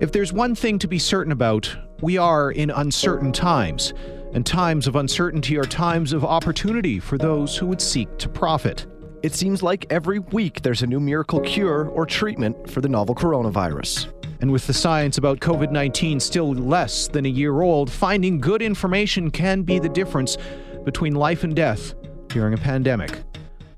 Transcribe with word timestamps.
If 0.00 0.12
there's 0.12 0.32
one 0.32 0.54
thing 0.54 0.78
to 0.78 0.88
be 0.88 0.98
certain 0.98 1.30
about, 1.30 1.76
we 2.00 2.16
are 2.16 2.52
in 2.52 2.70
uncertain 2.70 3.32
times. 3.32 3.92
And 4.32 4.46
times 4.46 4.86
of 4.86 4.96
uncertainty 4.96 5.58
are 5.58 5.64
times 5.64 6.14
of 6.14 6.24
opportunity 6.24 6.98
for 6.98 7.18
those 7.18 7.54
who 7.54 7.66
would 7.66 7.82
seek 7.82 8.16
to 8.16 8.28
profit. 8.30 8.86
It 9.22 9.34
seems 9.34 9.62
like 9.62 9.84
every 9.90 10.18
week 10.18 10.62
there's 10.62 10.80
a 10.80 10.86
new 10.86 11.00
miracle 11.00 11.40
cure 11.40 11.88
or 11.88 12.06
treatment 12.06 12.70
for 12.70 12.80
the 12.80 12.88
novel 12.88 13.14
coronavirus. 13.14 14.10
And 14.40 14.50
with 14.50 14.66
the 14.66 14.72
science 14.72 15.18
about 15.18 15.40
COVID 15.40 15.70
19 15.70 16.18
still 16.18 16.54
less 16.54 17.06
than 17.06 17.26
a 17.26 17.28
year 17.28 17.60
old, 17.60 17.90
finding 17.92 18.40
good 18.40 18.62
information 18.62 19.30
can 19.30 19.60
be 19.64 19.78
the 19.78 19.90
difference 19.90 20.38
between 20.82 21.14
life 21.14 21.44
and 21.44 21.54
death 21.54 21.92
during 22.28 22.54
a 22.54 22.58
pandemic. 22.58 23.22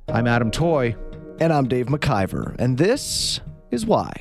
I'm 0.06 0.28
Adam 0.28 0.52
Toy. 0.52 0.94
And 1.40 1.52
I'm 1.52 1.66
Dave 1.66 1.86
McIvor. 1.86 2.54
And 2.60 2.78
this 2.78 3.40
is 3.72 3.84
why. 3.84 4.12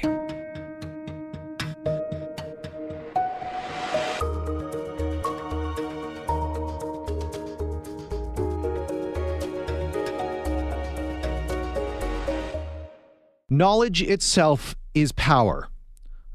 Knowledge 13.53 14.01
itself 14.01 14.77
is 14.93 15.11
power. 15.11 15.67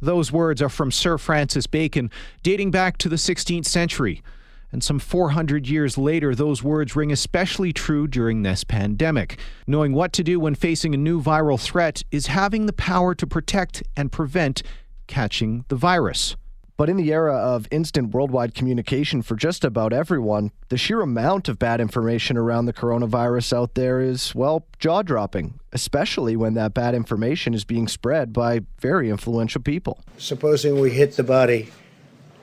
Those 0.03 0.31
words 0.31 0.61
are 0.61 0.69
from 0.69 0.93
Sir 0.93 1.17
Francis 1.17 1.67
Bacon, 1.67 2.11
dating 2.43 2.73
back 2.73 2.99
to 2.99 3.09
the 3.09 3.17
16th 3.17 3.65
century. 3.65 4.23
And 4.71 4.85
some 4.85 4.99
400 4.99 5.67
years 5.67 5.97
later, 5.97 6.35
those 6.35 6.63
words 6.63 6.95
ring 6.95 7.11
especially 7.11 7.73
true 7.73 8.07
during 8.07 8.43
this 8.43 8.65
pandemic. 8.65 9.39
Knowing 9.67 9.95
what 9.95 10.13
to 10.13 10.23
do 10.23 10.39
when 10.39 10.55
facing 10.55 10.93
a 10.93 10.99
new 10.99 11.23
viral 11.23 11.59
threat 11.59 12.03
is 12.11 12.27
having 12.27 12.67
the 12.67 12.75
power 12.75 13.15
to 13.15 13.27
protect 13.27 13.83
and 13.97 14.13
prevent 14.13 14.63
catching 15.07 15.65
the 15.69 15.77
virus. 15.77 16.37
But 16.77 16.91
in 16.91 16.99
the 16.99 17.11
era 17.11 17.35
of 17.35 17.67
instant 17.71 18.13
worldwide 18.13 18.55
communication 18.55 19.23
for 19.23 19.35
just 19.35 19.65
about 19.65 19.95
everyone, 19.95 20.53
the 20.69 20.77
sheer 20.77 21.01
amount 21.01 21.49
of 21.49 21.59
bad 21.59 21.81
information 21.81 22.37
around 22.37 22.67
the 22.67 22.73
coronavirus 22.75 23.55
out 23.55 23.75
there 23.75 24.01
is, 24.01 24.35
well, 24.35 24.67
jaw 24.79 25.01
dropping, 25.01 25.59
especially 25.73 26.37
when 26.37 26.53
that 26.55 26.75
bad 26.75 26.95
information 26.95 27.55
is 27.55 27.65
being 27.65 27.89
spread 27.89 28.33
by 28.33 28.61
very 28.79 29.09
influential 29.09 29.63
people. 29.63 30.01
Supposing 30.19 30.79
we 30.79 30.91
hit 30.91 31.17
the 31.17 31.25
body 31.25 31.71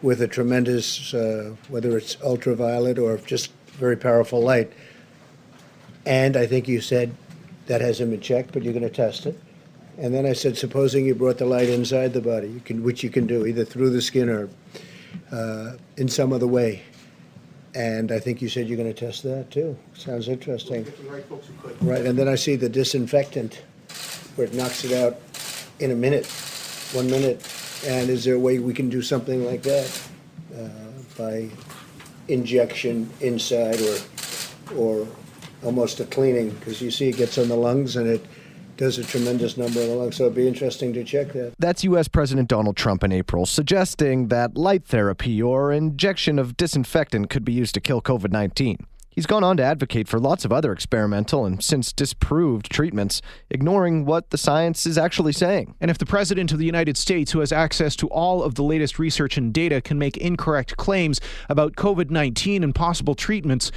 with 0.01 0.19
a 0.19 0.27
tremendous, 0.27 1.13
uh, 1.13 1.53
whether 1.69 1.95
it's 1.95 2.19
ultraviolet 2.23 2.97
or 2.97 3.17
just 3.17 3.51
very 3.73 3.95
powerful 3.95 4.41
light, 4.41 4.73
and 6.07 6.35
I 6.35 6.47
think 6.47 6.67
you 6.67 6.81
said 6.81 7.15
that 7.67 7.81
hasn't 7.81 8.09
been 8.09 8.19
checked, 8.19 8.51
but 8.51 8.63
you're 8.63 8.73
going 8.73 8.83
to 8.83 8.89
test 8.89 9.27
it. 9.27 9.39
And 9.97 10.13
then 10.13 10.25
I 10.25 10.33
said, 10.33 10.57
supposing 10.57 11.05
you 11.05 11.13
brought 11.13 11.37
the 11.37 11.45
light 11.45 11.69
inside 11.69 12.13
the 12.13 12.21
body, 12.21 12.47
you 12.49 12.59
can, 12.59 12.83
which 12.83 13.03
you 13.03 13.09
can 13.09 13.27
do 13.27 13.45
either 13.45 13.63
through 13.63 13.91
the 13.91 14.01
skin 14.01 14.29
or 14.29 14.49
uh, 15.31 15.73
in 15.97 16.07
some 16.07 16.33
other 16.33 16.47
way. 16.47 16.81
And 17.75 18.11
I 18.11 18.19
think 18.19 18.41
you 18.41 18.49
said 18.49 18.67
you're 18.67 18.77
going 18.77 18.93
to 18.93 18.99
test 18.99 19.23
that 19.23 19.49
too. 19.51 19.77
Sounds 19.95 20.27
interesting. 20.27 20.85
Right, 21.81 22.05
and 22.05 22.17
then 22.17 22.27
I 22.27 22.35
see 22.35 22.55
the 22.55 22.69
disinfectant 22.69 23.61
where 24.35 24.47
it 24.47 24.53
knocks 24.53 24.83
it 24.83 24.91
out 24.91 25.19
in 25.79 25.91
a 25.91 25.95
minute, 25.95 26.27
one 26.93 27.09
minute. 27.09 27.47
And 27.85 28.09
is 28.09 28.23
there 28.23 28.35
a 28.35 28.39
way 28.39 28.59
we 28.59 28.73
can 28.73 28.89
do 28.89 29.01
something 29.01 29.45
like 29.45 29.63
that 29.63 30.01
uh, 30.55 30.69
by 31.17 31.49
injection 32.27 33.09
inside 33.21 33.79
or 33.81 33.97
or 34.77 35.07
almost 35.63 35.99
a 35.99 36.05
cleaning? 36.05 36.51
Because 36.51 36.81
you 36.81 36.91
see 36.91 37.09
it 37.09 37.17
gets 37.17 37.37
on 37.37 37.47
the 37.47 37.55
lungs 37.55 37.95
and 37.95 38.07
it 38.07 38.25
does 38.77 38.97
a 38.97 39.03
tremendous 39.03 39.57
number 39.57 39.81
of 39.81 39.87
the 39.87 39.95
lungs. 39.95 40.17
So 40.17 40.25
it'd 40.25 40.35
be 40.35 40.47
interesting 40.47 40.93
to 40.93 41.03
check 41.03 41.33
that. 41.33 41.53
That's 41.59 41.83
U.S. 41.83 42.07
President 42.07 42.49
Donald 42.49 42.77
Trump 42.77 43.03
in 43.03 43.11
April, 43.11 43.45
suggesting 43.45 44.27
that 44.29 44.57
light 44.57 44.85
therapy 44.85 45.41
or 45.41 45.71
injection 45.71 46.39
of 46.39 46.57
disinfectant 46.57 47.29
could 47.29 47.45
be 47.45 47.53
used 47.53 47.73
to 47.75 47.81
kill 47.81 48.01
COVID 48.01 48.31
19. 48.31 48.87
He's 49.15 49.27
gone 49.27 49.43
on 49.43 49.57
to 49.57 49.63
advocate 49.63 50.07
for 50.07 50.19
lots 50.19 50.43
of 50.43 50.51
other 50.51 50.71
experimental 50.71 51.45
and 51.45 51.63
since 51.63 51.93
disproved 51.93 52.71
treatments, 52.71 53.21
ignoring 53.51 54.05
what 54.05 54.31
the 54.31 54.39
science 54.39 54.87
is 54.87 54.97
actually 54.97 55.33
saying. 55.33 55.75
And 55.79 55.91
if 55.91 55.99
the 55.99 56.05
President 56.05 56.51
of 56.51 56.57
the 56.57 56.65
United 56.65 56.97
States, 56.97 57.31
who 57.31 57.39
has 57.39 57.51
access 57.51 57.95
to 57.97 58.07
all 58.07 58.41
of 58.41 58.55
the 58.55 58.63
latest 58.63 58.97
research 58.97 59.37
and 59.37 59.53
data, 59.53 59.81
can 59.81 59.99
make 59.99 60.17
incorrect 60.17 60.77
claims 60.77 61.21
about 61.47 61.75
COVID 61.75 62.09
19 62.09 62.63
and 62.63 62.73
possible 62.73 63.13
treatments, 63.13 63.71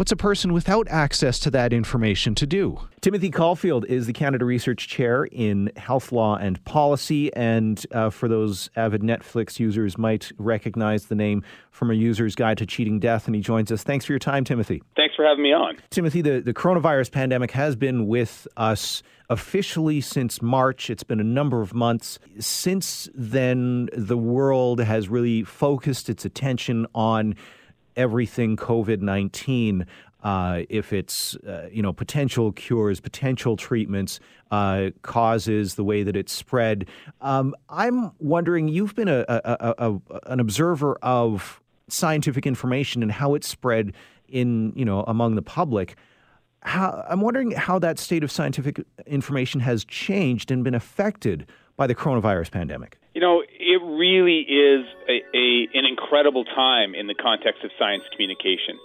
What's 0.00 0.12
a 0.12 0.16
person 0.16 0.54
without 0.54 0.88
access 0.88 1.38
to 1.40 1.50
that 1.50 1.74
information 1.74 2.34
to 2.36 2.46
do? 2.46 2.80
Timothy 3.02 3.30
Caulfield 3.30 3.84
is 3.84 4.06
the 4.06 4.14
Canada 4.14 4.46
Research 4.46 4.88
Chair 4.88 5.24
in 5.24 5.70
Health 5.76 6.10
Law 6.10 6.36
and 6.36 6.64
Policy. 6.64 7.30
And 7.34 7.84
uh, 7.92 8.08
for 8.08 8.26
those 8.26 8.70
avid 8.76 9.02
Netflix 9.02 9.58
users, 9.58 9.98
might 9.98 10.32
recognize 10.38 11.08
the 11.08 11.14
name 11.14 11.44
from 11.70 11.90
a 11.90 11.94
user's 11.94 12.34
guide 12.34 12.56
to 12.56 12.64
cheating 12.64 12.98
death. 12.98 13.26
And 13.26 13.34
he 13.34 13.42
joins 13.42 13.70
us. 13.70 13.82
Thanks 13.82 14.06
for 14.06 14.12
your 14.12 14.18
time, 14.18 14.42
Timothy. 14.42 14.82
Thanks 14.96 15.14
for 15.16 15.26
having 15.26 15.42
me 15.42 15.52
on. 15.52 15.76
Timothy, 15.90 16.22
the, 16.22 16.40
the 16.40 16.54
coronavirus 16.54 17.12
pandemic 17.12 17.50
has 17.50 17.76
been 17.76 18.06
with 18.06 18.48
us 18.56 19.02
officially 19.28 20.00
since 20.00 20.40
March. 20.40 20.88
It's 20.88 21.04
been 21.04 21.20
a 21.20 21.24
number 21.24 21.60
of 21.60 21.74
months. 21.74 22.18
Since 22.38 23.10
then, 23.14 23.90
the 23.94 24.16
world 24.16 24.80
has 24.80 25.10
really 25.10 25.44
focused 25.44 26.08
its 26.08 26.24
attention 26.24 26.86
on 26.94 27.34
everything 27.96 28.56
COVID 28.56 29.00
19. 29.00 29.86
Uh, 30.22 30.62
if 30.68 30.92
it's 30.92 31.34
uh, 31.36 31.68
you 31.72 31.82
know 31.82 31.92
potential 31.92 32.52
cures, 32.52 33.00
potential 33.00 33.56
treatments, 33.56 34.20
uh, 34.50 34.90
causes, 35.02 35.76
the 35.76 35.84
way 35.84 36.02
that 36.02 36.14
it's 36.14 36.32
spread. 36.32 36.86
Um, 37.20 37.54
I'm 37.70 38.12
wondering. 38.18 38.68
You've 38.68 38.94
been 38.94 39.08
a, 39.08 39.24
a, 39.28 39.74
a, 39.78 40.00
an 40.26 40.40
observer 40.40 40.96
of 40.96 41.60
scientific 41.88 42.46
information 42.46 43.02
and 43.02 43.10
how 43.10 43.34
it's 43.34 43.48
spread 43.48 43.94
in 44.28 44.72
you 44.76 44.84
know 44.84 45.04
among 45.06 45.36
the 45.36 45.42
public. 45.42 45.96
How, 46.62 47.06
I'm 47.08 47.22
wondering 47.22 47.52
how 47.52 47.78
that 47.78 47.98
state 47.98 48.22
of 48.22 48.30
scientific 48.30 48.84
information 49.06 49.60
has 49.60 49.86
changed 49.86 50.50
and 50.50 50.62
been 50.62 50.74
affected 50.74 51.46
by 51.78 51.86
the 51.86 51.94
coronavirus 51.94 52.50
pandemic. 52.50 52.98
You 53.14 53.22
know, 53.22 53.42
it 53.70 53.80
really 53.82 54.40
is 54.40 54.84
a, 55.08 55.22
a, 55.32 55.68
an 55.78 55.84
incredible 55.84 56.44
time 56.44 56.96
in 56.96 57.06
the 57.06 57.14
context 57.14 57.62
of 57.62 57.70
science 57.78 58.02
communication. 58.10 58.78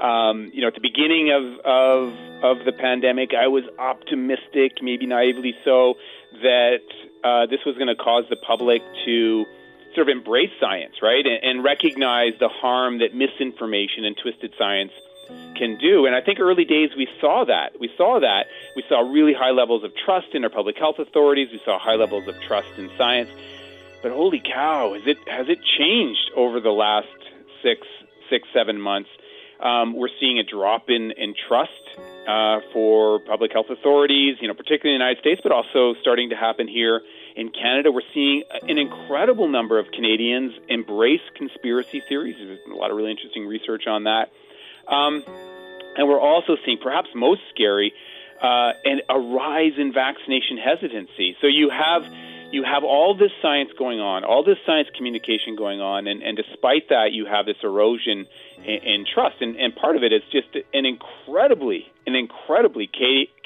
Um, 0.00 0.52
you 0.54 0.60
know, 0.62 0.68
at 0.68 0.74
the 0.74 0.80
beginning 0.80 1.32
of, 1.32 1.42
of, 1.66 2.14
of 2.44 2.64
the 2.64 2.70
pandemic, 2.70 3.34
I 3.34 3.48
was 3.48 3.64
optimistic, 3.80 4.78
maybe 4.80 5.06
naively 5.06 5.56
so, 5.64 5.94
that 6.40 6.86
uh, 7.24 7.46
this 7.46 7.58
was 7.66 7.74
going 7.74 7.88
to 7.88 7.96
cause 7.96 8.26
the 8.30 8.36
public 8.36 8.80
to 9.06 9.44
sort 9.96 10.08
of 10.08 10.16
embrace 10.16 10.54
science, 10.60 11.02
right, 11.02 11.26
and, 11.26 11.42
and 11.42 11.64
recognize 11.64 12.34
the 12.38 12.48
harm 12.48 13.00
that 13.00 13.12
misinformation 13.12 14.04
and 14.04 14.16
twisted 14.16 14.54
science 14.56 14.92
can 15.56 15.78
do. 15.78 16.06
And 16.06 16.14
I 16.14 16.20
think 16.20 16.38
early 16.38 16.64
days 16.64 16.90
we 16.96 17.08
saw 17.20 17.44
that. 17.44 17.80
We 17.80 17.90
saw 17.96 18.20
that. 18.20 18.46
We 18.76 18.84
saw 18.88 19.00
really 19.00 19.34
high 19.34 19.50
levels 19.50 19.82
of 19.82 19.90
trust 19.96 20.28
in 20.32 20.44
our 20.44 20.50
public 20.50 20.78
health 20.78 21.00
authorities. 21.00 21.48
We 21.50 21.60
saw 21.64 21.76
high 21.76 21.96
levels 21.96 22.28
of 22.28 22.40
trust 22.40 22.70
in 22.78 22.88
science. 22.96 23.30
But 24.02 24.12
holy 24.12 24.40
cow, 24.40 24.94
has 24.94 25.06
it 25.06 25.18
has 25.28 25.48
it 25.48 25.58
changed 25.78 26.30
over 26.36 26.60
the 26.60 26.70
last 26.70 27.08
six 27.62 27.86
six 28.30 28.46
seven 28.54 28.80
months? 28.80 29.10
Um, 29.60 29.94
we're 29.94 30.14
seeing 30.20 30.38
a 30.38 30.44
drop 30.44 30.88
in 30.88 31.10
in 31.12 31.34
trust 31.48 31.72
uh, 32.28 32.60
for 32.72 33.18
public 33.18 33.52
health 33.52 33.70
authorities, 33.70 34.36
you 34.40 34.46
know, 34.46 34.54
particularly 34.54 34.94
in 34.94 35.00
the 35.00 35.04
United 35.04 35.20
States, 35.20 35.40
but 35.42 35.50
also 35.50 35.94
starting 36.00 36.30
to 36.30 36.36
happen 36.36 36.68
here 36.68 37.02
in 37.34 37.50
Canada. 37.50 37.90
We're 37.90 38.02
seeing 38.14 38.44
an 38.62 38.78
incredible 38.78 39.48
number 39.48 39.80
of 39.80 39.90
Canadians 39.90 40.52
embrace 40.68 41.22
conspiracy 41.34 42.00
theories. 42.08 42.36
There's 42.38 42.60
a 42.70 42.74
lot 42.74 42.92
of 42.92 42.96
really 42.96 43.10
interesting 43.10 43.46
research 43.46 43.88
on 43.88 44.04
that, 44.04 44.30
um, 44.86 45.24
and 45.96 46.08
we're 46.08 46.20
also 46.20 46.56
seeing, 46.64 46.78
perhaps 46.78 47.08
most 47.16 47.40
scary, 47.52 47.92
uh, 48.40 48.72
and 48.84 49.02
a 49.08 49.18
rise 49.18 49.72
in 49.76 49.92
vaccination 49.92 50.56
hesitancy. 50.56 51.36
So 51.40 51.48
you 51.48 51.70
have 51.70 52.04
you 52.50 52.64
have 52.64 52.82
all 52.82 53.14
this 53.16 53.30
science 53.42 53.70
going 53.78 54.00
on, 54.00 54.24
all 54.24 54.42
this 54.42 54.56
science 54.64 54.88
communication 54.96 55.54
going 55.56 55.80
on, 55.80 56.06
and, 56.06 56.22
and 56.22 56.36
despite 56.36 56.88
that, 56.88 57.12
you 57.12 57.26
have 57.26 57.46
this 57.46 57.56
erosion 57.62 58.26
in, 58.58 58.64
in 58.64 59.04
trust. 59.12 59.36
And, 59.40 59.56
and 59.56 59.74
part 59.76 59.96
of 59.96 60.02
it 60.02 60.12
is 60.12 60.22
just 60.32 60.48
an 60.72 60.86
incredibly, 60.86 61.86
an 62.06 62.14
incredibly 62.14 62.88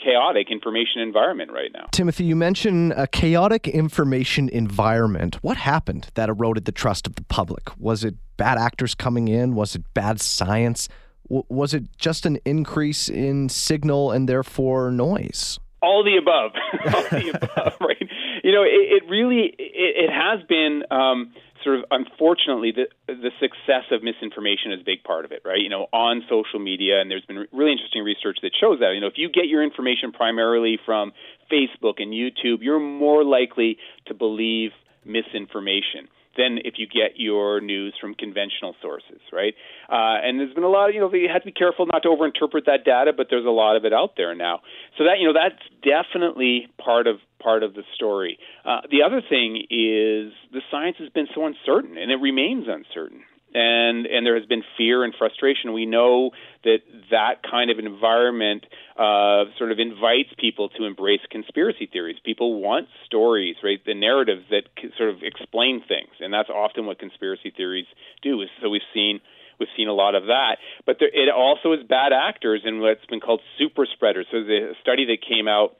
chaotic 0.03 0.51
information 0.51 1.01
environment 1.01 1.51
right 1.53 1.71
now. 1.73 1.87
Timothy, 1.91 2.25
you 2.25 2.37
mentioned 2.37 2.93
a 2.97 3.07
chaotic 3.07 3.67
information 3.67 4.49
environment. 4.49 5.43
What 5.43 5.57
happened 5.57 6.09
that 6.15 6.29
eroded 6.29 6.65
the 6.65 6.73
trust 6.73 7.07
of 7.07 7.17
the 7.17 7.25
public? 7.25 7.71
Was 7.79 8.05
it 8.05 8.15
bad 8.37 8.59
actors 8.59 8.95
coming 8.95 9.29
in? 9.29 9.55
Was 9.55 9.75
it 9.75 9.83
bad 9.95 10.21
science? 10.21 10.89
W- 11.29 11.45
was 11.49 11.75
it 11.75 11.85
just 11.99 12.25
an 12.25 12.39
increase 12.45 13.09
in 13.09 13.49
signal 13.49 14.13
and 14.13 14.29
therefore 14.29 14.91
noise? 14.93 15.59
All 15.83 16.05
the 16.05 16.17
above. 16.17 16.53
all 16.95 17.03
the 17.11 17.31
above, 17.35 17.75
right? 17.81 18.09
You 18.45 18.53
know, 18.53 18.63
it, 18.63 19.03
it 19.03 19.11
really 19.11 19.53
it, 19.59 20.09
it 20.09 20.11
has 20.11 20.47
been 20.49 20.85
um, 20.91 21.33
sort 21.65 21.79
of 21.79 21.85
unfortunately 21.91 22.73
the 22.73 22.87
the 23.07 23.31
success 23.41 23.85
of 23.91 24.03
misinformation 24.03 24.73
is 24.73 24.81
a 24.81 24.85
big 24.85 25.03
part 25.03 25.25
of 25.25 25.33
it, 25.33 25.43
right? 25.45 25.61
You 25.61 25.69
know, 25.69 25.87
on 25.93 26.23
social 26.29 26.61
media, 26.61 27.01
and 27.01 27.11
there's 27.11 27.25
been 27.25 27.47
really 27.53 27.73
interesting 27.73 28.03
research 28.03 28.39
that 28.43 28.53
shows 28.59 28.79
that. 28.81 28.95
You 28.95 29.01
know, 29.01 29.09
if 29.09 29.17
you 29.17 29.29
get 29.29 29.47
your 29.47 29.63
information 29.63 30.13
primarily 30.13 30.79
from 30.85 31.13
Facebook 31.51 31.99
and 31.99 32.13
YouTube, 32.13 32.63
you're 32.63 32.81
more 32.81 33.25
likely 33.25 33.79
to 34.07 34.15
believe 34.15 34.71
misinformation 35.05 36.09
than 36.37 36.59
if 36.65 36.75
you 36.77 36.87
get 36.87 37.17
your 37.17 37.61
news 37.61 37.95
from 38.01 38.15
conventional 38.15 38.75
sources, 38.81 39.21
right? 39.33 39.55
Uh, 39.89 40.21
and 40.23 40.41
there's 40.41 40.55
been 40.55 40.65
a 40.65 40.69
lot 40.69 40.89
of, 40.89 40.95
you 40.95 41.01
know, 41.01 41.13
you 41.13 41.29
have 41.33 41.43
to 41.43 41.47
be 41.47 41.53
careful 41.53 41.87
not 41.87 42.03
to 42.03 42.09
overinterpret 42.09 42.67
that 42.67 42.85
data, 42.85 43.13
but 43.17 43.27
there's 43.31 43.47
a 43.47 43.51
lot 43.51 43.77
of 43.77 43.85
it 43.85 43.93
out 43.93 44.15
there 44.17 44.35
now. 44.35 44.61
So 44.99 45.05
that, 45.05 45.19
you 45.19 45.27
know, 45.27 45.35
that's 45.35 45.61
definitely 45.83 46.69
part 46.79 47.07
of 47.07 47.17
part 47.43 47.63
of 47.63 47.75
the 47.75 47.83
story. 47.95 48.39
Uh, 48.65 48.83
the 48.91 49.03
other 49.03 49.21
thing 49.21 49.57
is 49.69 50.33
the 50.53 50.63
science 50.71 50.97
has 51.01 51.09
been 51.09 51.27
so 51.35 51.45
uncertain, 51.47 51.99
and 51.99 52.11
it 52.11 52.21
remains 52.21 52.67
uncertain 52.69 53.23
and 53.55 54.07
and 54.07 54.27
there 54.27 54.37
has 54.37 54.47
been 54.47 54.63
fear 54.77 55.05
and 55.05 55.15
frustration. 55.17 55.73
We 55.73 55.87
know 55.87 56.31
that 56.65 56.79
that 57.11 57.43
kind 57.49 57.71
of 57.71 57.79
environment 57.79 58.67
uh, 58.97 59.45
sort 59.59 59.73
of 59.73 59.79
invites 59.79 60.31
people 60.39 60.69
to 60.71 60.85
embrace 60.85 61.21
conspiracy 61.31 61.89
theories. 61.91 62.17
People 62.25 62.61
want 62.61 62.89
stories, 63.07 63.57
right? 63.63 63.81
The 63.85 63.95
narratives 63.95 64.43
that 64.51 64.65
sort 64.97 65.11
of 65.11 65.23
explain 65.23 65.83
things, 65.87 66.11
and 66.21 66.33
that's 66.33 66.51
often 66.51 66.87
what 66.87 66.99
conspiracy 66.99 67.53
theories 67.57 67.87
do. 68.23 68.43
So 68.61 68.71
we've 68.71 68.83
seen 68.95 69.21
we've 69.59 69.69
seen 69.77 69.89
a 69.89 69.95
lot 69.95 70.15
of 70.15 70.25
that, 70.25 70.57
but 70.87 70.97
there, 70.99 71.11
it 71.13 71.29
also 71.29 71.73
is 71.73 71.81
bad 71.89 72.13
actors 72.13 72.63
in 72.65 72.81
what's 72.81 73.05
been 73.07 73.21
called 73.21 73.41
super 73.59 73.87
spreaders. 73.87 74.27
So 74.31 74.39
a 74.39 74.75
study 74.81 75.07
that 75.07 75.19
came 75.27 75.49
out 75.49 75.77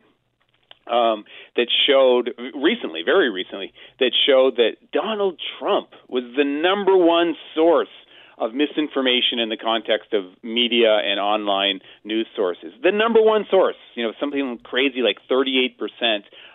um, 0.87 1.25
that 1.57 1.69
showed 1.87 2.31
recently, 2.55 3.03
very 3.05 3.31
recently, 3.31 3.73
that 4.01 4.13
showed 4.27 4.57
that 4.57 4.77
Donald 4.93 5.41
Trump 5.59 5.91
was 6.09 6.25
the 6.37 6.45
number 6.45 6.97
one 6.97 7.35
source 7.55 7.89
of 8.39 8.55
misinformation 8.55 9.39
in 9.39 9.49
the 9.51 9.57
context 9.57 10.13
of 10.13 10.25
media 10.43 10.99
and 10.99 11.21
online 11.21 11.81
news 12.03 12.27
sources. 12.35 12.73
The 12.83 12.91
number 12.91 13.23
one 13.23 13.47
source, 13.51 13.77
you 13.95 14.03
know, 14.03 14.13
something 14.19 14.59
crazy 14.65 15.01
like 15.01 15.19
38% 15.31 15.79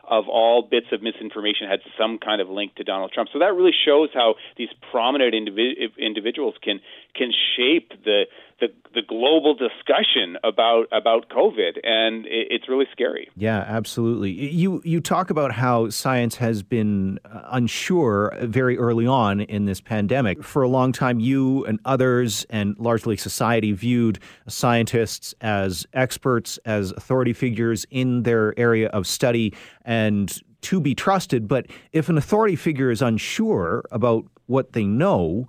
of 0.09 0.27
all 0.27 0.61
bits 0.61 0.87
of 0.91 1.01
misinformation 1.01 1.67
had 1.69 1.79
some 1.97 2.17
kind 2.17 2.41
of 2.41 2.49
link 2.49 2.75
to 2.75 2.83
Donald 2.83 3.11
Trump. 3.11 3.29
So 3.31 3.39
that 3.39 3.53
really 3.53 3.75
shows 3.85 4.09
how 4.13 4.35
these 4.57 4.69
prominent 4.91 5.33
individ- 5.33 5.97
individuals 5.97 6.55
can 6.61 6.79
can 7.15 7.31
shape 7.55 7.91
the 8.03 8.23
the, 8.59 8.67
the 8.95 9.01
global 9.07 9.53
discussion 9.53 10.37
about 10.43 10.87
about 10.91 11.29
COVID, 11.29 11.79
and 11.83 12.25
it, 12.25 12.47
it's 12.49 12.67
really 12.67 12.87
scary. 12.91 13.29
Yeah, 13.35 13.59
absolutely. 13.59 14.31
You 14.31 14.81
you 14.83 14.99
talk 14.99 15.29
about 15.29 15.51
how 15.51 15.89
science 15.89 16.35
has 16.37 16.63
been 16.63 17.19
unsure 17.25 18.35
very 18.41 18.77
early 18.77 19.05
on 19.05 19.41
in 19.41 19.65
this 19.65 19.79
pandemic. 19.79 20.43
For 20.43 20.63
a 20.63 20.67
long 20.67 20.91
time, 20.91 21.19
you 21.19 21.65
and 21.65 21.79
others, 21.85 22.45
and 22.49 22.75
largely 22.79 23.15
society, 23.15 23.73
viewed 23.73 24.19
scientists 24.47 25.35
as 25.41 25.85
experts, 25.93 26.57
as 26.65 26.91
authority 26.91 27.33
figures 27.33 27.85
in 27.91 28.23
their 28.23 28.57
area 28.59 28.87
of 28.89 29.05
study, 29.05 29.53
and 29.85 30.41
to 30.61 30.81
be 30.81 30.95
trusted. 30.95 31.47
But 31.47 31.67
if 31.91 32.09
an 32.09 32.17
authority 32.17 32.55
figure 32.55 32.89
is 32.89 33.03
unsure 33.03 33.83
about 33.91 34.25
what 34.47 34.73
they 34.73 34.85
know, 34.85 35.47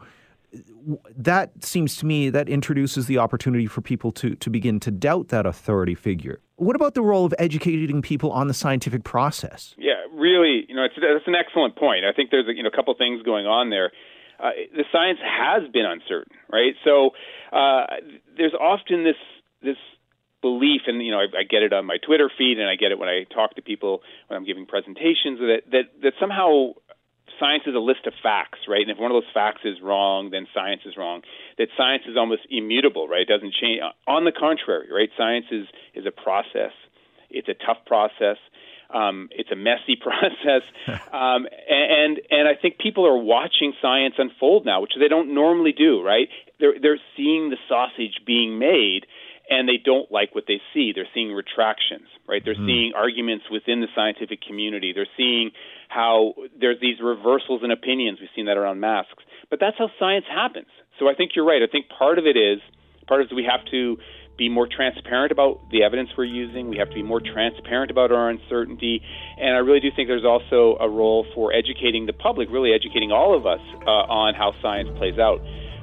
that 1.17 1.65
seems 1.65 1.97
to 1.97 2.07
me 2.07 2.31
that 2.31 2.49
introduces 2.49 3.07
the 3.07 3.19
opportunity 3.19 3.67
for 3.67 3.81
people 3.81 4.13
to, 4.13 4.35
to 4.37 4.51
begin 4.51 4.81
to 4.81 4.91
doubt 4.91 5.29
that 5.29 5.47
authority 5.47 5.95
figure. 5.95 6.41
What 6.57 6.77
about 6.77 6.95
the 6.95 7.03
role 7.03 7.25
of 7.25 7.35
educating 7.39 8.03
people 8.03 8.33
on 8.33 8.49
the 8.49 8.55
scientific 8.55 9.05
process? 9.05 9.75
Yeah, 9.79 9.95
really, 10.13 10.65
you 10.69 10.75
know, 10.75 10.85
it's, 10.85 10.95
that's 10.97 11.27
an 11.27 11.35
excellent 11.35 11.77
point. 11.77 12.05
I 12.05 12.13
think 12.13 12.31
there's 12.31 12.49
a 12.49 12.55
you 12.55 12.63
know, 12.63 12.71
a 12.73 12.77
couple 12.77 12.95
things 12.95 13.23
going 13.23 13.47
on 13.47 13.71
there. 13.71 13.93
Uh, 14.41 14.51
the 14.75 14.85
science 14.93 15.19
has 15.23 15.69
been 15.73 15.85
uncertain, 15.85 16.37
right? 16.51 16.75
So 16.85 17.11
uh, 17.53 17.87
there's 18.37 18.55
often 18.55 19.05
this 19.05 19.17
this 19.63 19.77
belief, 20.41 20.83
and 20.87 21.05
you 21.05 21.11
know, 21.11 21.19
I, 21.19 21.41
I 21.41 21.43
get 21.43 21.63
it 21.63 21.73
on 21.73 21.87
my 21.87 21.99
Twitter 21.99 22.31
feed, 22.39 22.59
and 22.59 22.69
I 22.69 22.77
get 22.77 22.93
it 22.93 22.99
when 22.99 23.09
I 23.09 23.25
talk 23.35 23.57
to 23.57 23.63
people 23.63 24.03
when 24.29 24.37
I'm 24.37 24.45
giving 24.45 24.67
presentations 24.67 25.39
that 25.41 25.63
that 25.73 25.85
that 26.03 26.13
somehow 26.21 26.75
science 27.39 27.65
is 27.67 27.75
a 27.75 27.79
list 27.79 28.07
of 28.07 28.13
facts, 28.23 28.61
right? 28.69 28.83
And 28.83 28.91
if 28.91 28.99
one 28.99 29.11
of 29.11 29.15
those 29.15 29.31
facts 29.33 29.61
is 29.65 29.81
wrong, 29.83 30.31
then 30.31 30.47
science 30.55 30.83
is 30.87 30.97
wrong. 30.97 31.23
That 31.59 31.69
science 31.77 32.05
is 32.09 32.17
almost 32.17 32.43
immutable, 32.51 33.09
right? 33.09 33.23
It 33.23 33.29
doesn't 33.29 33.55
change. 33.55 33.81
On 34.07 34.25
the 34.25 34.33
contrary, 34.33 34.89
right? 34.93 35.09
Science 35.17 35.47
is 35.51 35.67
is 35.95 36.07
a 36.07 36.11
process. 36.11 36.73
It's 37.31 37.49
a 37.49 37.55
tough 37.55 37.85
process. 37.87 38.39
Um, 38.91 39.29
it's 39.33 39.51
a 39.51 39.57
messy 39.57 39.97
process, 40.01 40.63
um, 41.13 41.47
and 41.69 42.21
and 42.31 42.49
I 42.49 42.55
think 42.61 42.79
people 42.79 43.07
are 43.07 43.19
watching 43.19 43.75
science 43.83 44.15
unfold 44.17 44.65
now, 44.65 44.81
which 44.81 44.93
they 44.99 45.09
don't 45.09 45.35
normally 45.35 45.73
do. 45.73 46.03
Right? 46.03 46.29
They're 46.59 46.75
they're 46.81 47.01
seeing 47.17 47.51
the 47.51 47.59
sausage 47.69 48.21
being 48.27 48.59
made, 48.59 49.07
and 49.49 49.69
they 49.69 49.81
don't 49.83 50.11
like 50.13 50.35
what 50.35 50.45
they 50.47 50.61
see. 50.75 50.93
They're 50.95 51.09
seeing 51.15 51.33
retractions, 51.33 52.09
right? 52.29 52.43
They're 52.45 52.55
mm-hmm. 52.55 52.67
seeing 52.67 52.93
arguments 52.95 53.47
within 53.51 53.81
the 53.81 53.89
scientific 53.95 54.41
community. 54.43 54.93
They're 54.95 55.09
seeing 55.17 55.51
how 55.89 56.35
there's 56.61 56.81
these 56.81 57.01
reversals 57.03 57.63
in 57.65 57.71
opinions. 57.71 58.19
We've 58.21 58.31
seen 58.37 58.47
that 58.47 58.57
around 58.57 58.81
masks. 58.81 59.25
But 59.51 59.61
that's 59.61 59.77
how 59.79 59.89
science 59.99 60.27
happens. 60.29 60.69
So 60.99 61.09
I 61.09 61.15
think 61.15 61.33
you're 61.35 61.47
right. 61.47 61.63
I 61.63 61.71
think 61.71 61.87
part 61.89 62.19
of 62.19 62.27
it 62.27 62.37
is 62.37 62.61
part 63.07 63.23
of 63.23 63.27
it 63.27 63.33
is 63.33 63.37
we 63.37 63.49
have 63.49 63.65
to 63.71 63.97
be 64.37 64.49
more 64.49 64.69
transparent 64.71 65.33
about 65.33 65.59
the 65.73 65.83
evidence 65.83 66.11
we're 66.17 66.25
using. 66.25 66.69
We 66.69 66.79
have 66.79 66.89
to 66.91 66.95
be 66.95 67.03
more 67.03 67.21
transparent 67.21 67.91
about 67.91 68.13
our 68.13 68.31
uncertainty. 68.31 69.03
And 69.37 69.57
I 69.57 69.59
really 69.59 69.81
do 69.81 69.89
think 69.95 70.09
there's 70.09 70.25
also 70.25 70.79
a 70.81 70.89
role 70.89 71.27
for 71.35 71.53
educating 71.53 72.07
the 72.07 72.13
public, 72.13 72.49
really 72.51 72.73
educating 72.73 73.11
all 73.11 73.37
of 73.37 73.47
us 73.47 73.61
uh, 73.83 73.91
on 74.07 74.35
how 74.35 74.53
science 74.63 74.89
plays 74.97 75.19
out. 75.19 75.41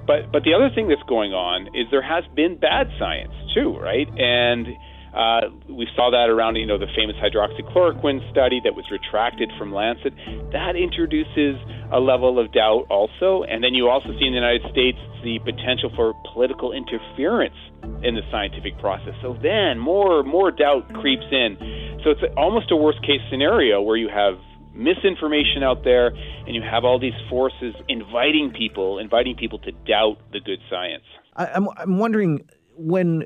But 0.07 0.31
but 0.31 0.43
the 0.43 0.53
other 0.53 0.69
thing 0.73 0.87
that's 0.87 1.03
going 1.09 1.33
on 1.33 1.67
is 1.75 1.87
there 1.91 2.05
has 2.05 2.23
been 2.35 2.57
bad 2.57 2.87
science 2.99 3.33
too, 3.53 3.77
right? 3.77 4.07
And 4.07 4.67
uh, 5.15 5.47
we 5.71 5.87
saw 5.95 6.11
that 6.11 6.27
around, 6.27 6.57
you 6.57 6.67
know, 6.67 6.77
the 6.77 6.91
famous 6.91 7.15
hydroxychloroquine 7.23 8.19
study 8.31 8.59
that 8.67 8.75
was 8.75 8.83
retracted 8.91 9.49
from 9.57 9.71
Lancet. 9.73 10.11
That 10.51 10.75
introduces 10.75 11.55
a 11.87 11.99
level 12.03 12.35
of 12.35 12.51
doubt 12.51 12.91
also. 12.91 13.47
And 13.47 13.63
then 13.63 13.73
you 13.73 13.87
also 13.87 14.11
see 14.19 14.27
in 14.27 14.35
the 14.35 14.43
United 14.43 14.67
States 14.75 14.99
the 15.23 15.39
potential 15.39 15.87
for 15.95 16.11
political 16.33 16.75
interference 16.75 17.55
in 18.03 18.19
the 18.19 18.27
scientific 18.29 18.77
process. 18.79 19.15
So 19.23 19.39
then 19.41 19.79
more 19.79 20.21
more 20.21 20.51
doubt 20.51 20.91
creeps 20.99 21.25
in. 21.31 21.55
So 22.03 22.11
it's 22.11 22.21
almost 22.35 22.69
a 22.71 22.75
worst 22.75 23.01
case 23.01 23.23
scenario 23.31 23.81
where 23.81 23.97
you 23.97 24.09
have 24.11 24.35
misinformation 24.75 25.63
out 25.63 25.83
there 25.83 26.07
and 26.07 26.53
you 26.53 26.61
have 26.61 26.83
all 26.83 26.99
these 26.99 27.13
forces 27.29 27.73
inviting 27.87 28.51
people 28.55 28.99
inviting 28.99 29.35
people 29.35 29.59
to 29.59 29.71
doubt 29.71 30.17
the 30.31 30.39
good 30.39 30.59
science. 30.69 31.03
I, 31.35 31.47
I'm 31.47 31.69
I'm 31.77 31.97
wondering 31.97 32.47
when 32.77 33.25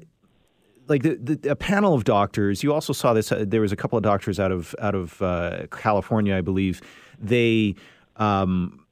like 0.90 1.04
the, 1.04 1.16
the, 1.16 1.52
a 1.52 1.56
panel 1.56 1.94
of 1.94 2.04
doctors. 2.04 2.64
You 2.64 2.74
also 2.74 2.94
saw 2.94 3.14
this. 3.14 3.32
Uh, 3.32 3.46
there 3.48 3.62
was 3.62 3.72
a 3.72 3.76
couple 3.76 3.98
of 3.98 4.04
doctors 4.04 4.40
out 4.40 4.52
of 4.52 4.76
out 4.80 4.96
of 4.96 5.22
uh, 5.22 5.68
California, 5.72 6.36
I 6.36 6.42
believe. 6.42 6.82
They 7.20 7.76
um, 8.18 8.86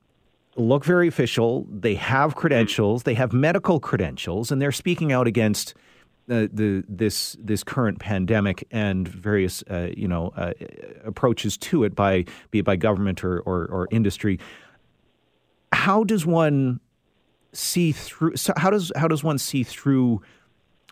look 0.56 0.86
very 0.86 1.08
official. 1.08 1.68
They 1.70 1.96
have 1.96 2.36
credentials. 2.36 3.04
They 3.04 3.16
have 3.16 3.34
medical 3.34 3.80
credentials, 3.80 4.52
and 4.52 4.62
they're 4.62 4.72
speaking 4.72 5.12
out 5.12 5.28
against. 5.28 5.74
Uh, 6.30 6.48
the 6.52 6.84
this 6.90 7.38
this 7.40 7.64
current 7.64 8.00
pandemic 8.00 8.68
and 8.70 9.08
various 9.08 9.64
uh, 9.72 9.88
you 9.96 10.10
know 10.10 10.34
uh, 10.36 10.52
approaches 11.06 11.58
to 11.58 11.86
it 11.86 11.96
by 11.96 12.26
be 12.52 12.60
it 12.60 12.66
by 12.66 12.76
government 12.76 13.24
or, 13.24 13.40
or, 13.40 13.66
or 13.68 13.88
industry. 13.92 14.38
How 15.72 16.04
does 16.04 16.26
one 16.26 16.82
see 17.54 17.94
through? 17.94 18.36
So 18.36 18.52
how 18.58 18.70
does 18.70 18.92
how 18.98 19.08
does 19.08 19.24
one 19.24 19.38
see 19.38 19.64
through 19.64 20.22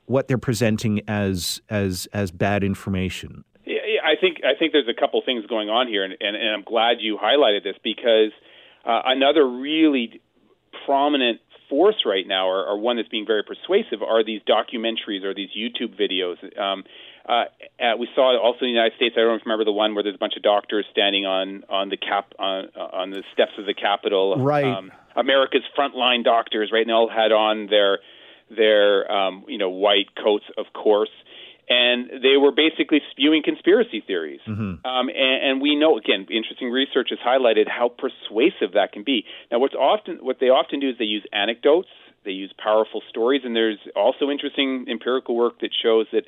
what 0.06 0.30
they're 0.30 0.38
presenting 0.38 1.02
as 1.08 1.62
as 1.70 2.08
as 2.14 2.32
bad 2.32 2.64
information? 2.64 3.44
Yeah, 3.66 3.80
I 4.06 4.16
think 4.20 4.38
I 4.46 4.58
think 4.58 4.72
there's 4.72 4.88
a 4.88 4.98
couple 4.98 5.22
things 5.26 5.46
going 5.48 5.68
on 5.68 5.90
here, 5.90 6.06
and, 6.06 6.14
and, 6.20 6.36
and 6.36 6.50
I'm 6.50 6.64
glad 6.64 6.98
you 7.02 7.18
highlighted 7.22 7.64
this 7.64 7.76
because 7.84 8.32
uh, 8.86 9.02
another 9.06 9.46
really 9.46 10.22
prominent 10.86 11.42
force 11.70 12.04
right 12.06 12.28
now, 12.28 12.48
or, 12.48 12.66
or, 12.66 12.78
one 12.78 12.98
that's 12.98 13.10
being 13.10 13.26
very 13.26 13.44
persuasive, 13.44 14.02
are 14.02 14.24
these 14.24 14.42
documentaries 14.48 15.24
or 15.24 15.34
these 15.34 15.50
YouTube 15.58 16.00
videos. 16.00 16.38
Um, 16.60 16.84
uh, 17.28 17.46
uh, 17.82 17.98
we 17.98 18.08
saw 18.14 18.38
also 18.40 18.60
in 18.62 18.68
the 18.68 18.74
United 18.74 18.96
States. 18.96 19.16
I 19.18 19.22
don't 19.22 19.42
remember 19.44 19.66
the 19.66 19.72
one 19.72 19.96
where 19.96 20.04
there's 20.04 20.16
a 20.16 20.20
bunch 20.20 20.36
of 20.38 20.44
doctors 20.44 20.86
standing 20.92 21.26
on 21.26 21.64
on 21.70 21.90
the 21.90 21.98
cap 21.98 22.34
on 22.38 22.70
on 22.76 23.10
the 23.10 23.24
steps 23.34 23.54
of 23.58 23.66
the 23.66 23.74
Capitol. 23.74 24.36
Right. 24.38 24.66
Um, 24.66 24.92
America's 25.16 25.64
frontline 25.78 26.24
doctors, 26.24 26.70
right? 26.72 26.82
And 26.82 26.90
they 26.90 26.94
all 26.94 27.10
had 27.10 27.32
on 27.32 27.68
their 27.68 28.00
their 28.56 29.12
um, 29.12 29.46
you 29.48 29.58
know 29.58 29.70
white 29.70 30.16
coats, 30.16 30.46
of 30.58 30.66
course, 30.74 31.10
and 31.70 32.10
they 32.22 32.38
were 32.38 32.52
basically 32.52 33.02
spewing 33.12 33.42
conspiracy 33.44 34.04
theories. 34.06 34.42
Mm-hmm. 34.48 34.86
Um, 34.86 35.10
and, 35.10 35.38
and 35.44 35.62
we 35.62 35.76
know 35.76 35.98
again, 35.98 36.28
interesting 36.30 36.70
research 36.70 37.10
has 37.10 37.20
highlighted 37.20 37.68
how 37.68 37.90
persuasive 37.90 38.74
that 38.74 38.92
can 38.92 39.04
be. 39.04 39.26
Now, 39.52 39.60
what's 39.60 39.76
often 39.76 40.18
what 40.22 40.38
they 40.40 40.48
often 40.48 40.80
do 40.80 40.90
is 40.90 40.96
they 40.98 41.06
use 41.06 41.26
anecdotes, 41.34 41.90
they 42.24 42.32
use 42.32 42.54
powerful 42.62 43.02
stories, 43.10 43.42
and 43.44 43.56
there's 43.56 43.80
also 43.96 44.30
interesting 44.30 44.86
empirical 44.90 45.36
work 45.36 45.60
that 45.62 45.72
shows 45.82 46.08
that 46.12 46.24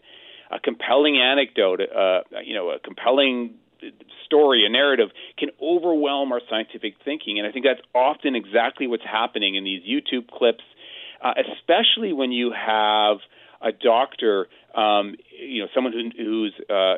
a 0.50 0.60
compelling 0.60 1.17
anecdote, 1.17 1.82
uh, 1.82 2.22
you 2.44 2.56
know, 2.56 2.70
a 2.70 2.79
compelling 2.79 3.56
story, 4.25 4.65
a 4.65 4.70
narrative, 4.70 5.10
can 5.38 5.50
overwhelm 5.62 6.32
our 6.32 6.41
scientific 6.50 6.96
thinking. 7.03 7.38
And 7.38 7.48
I 7.48 7.51
think 7.51 7.65
that's 7.65 7.82
often 7.94 8.34
exactly 8.36 8.88
what's 8.88 9.03
happening 9.03 9.56
in 9.56 9.63
these 9.63 9.84
YouTube 9.84 10.29
clips 10.29 10.63
uh, 11.22 11.34
especially 11.58 12.13
when 12.13 12.32
you 12.32 12.53
have 12.53 13.17
a 13.62 13.72
doctor, 13.72 14.48
um, 14.76 15.16
you 15.40 15.62
know, 15.62 15.68
someone 15.74 15.94
who, 15.94 16.10
who's 16.24 16.54
uh, 16.70 16.96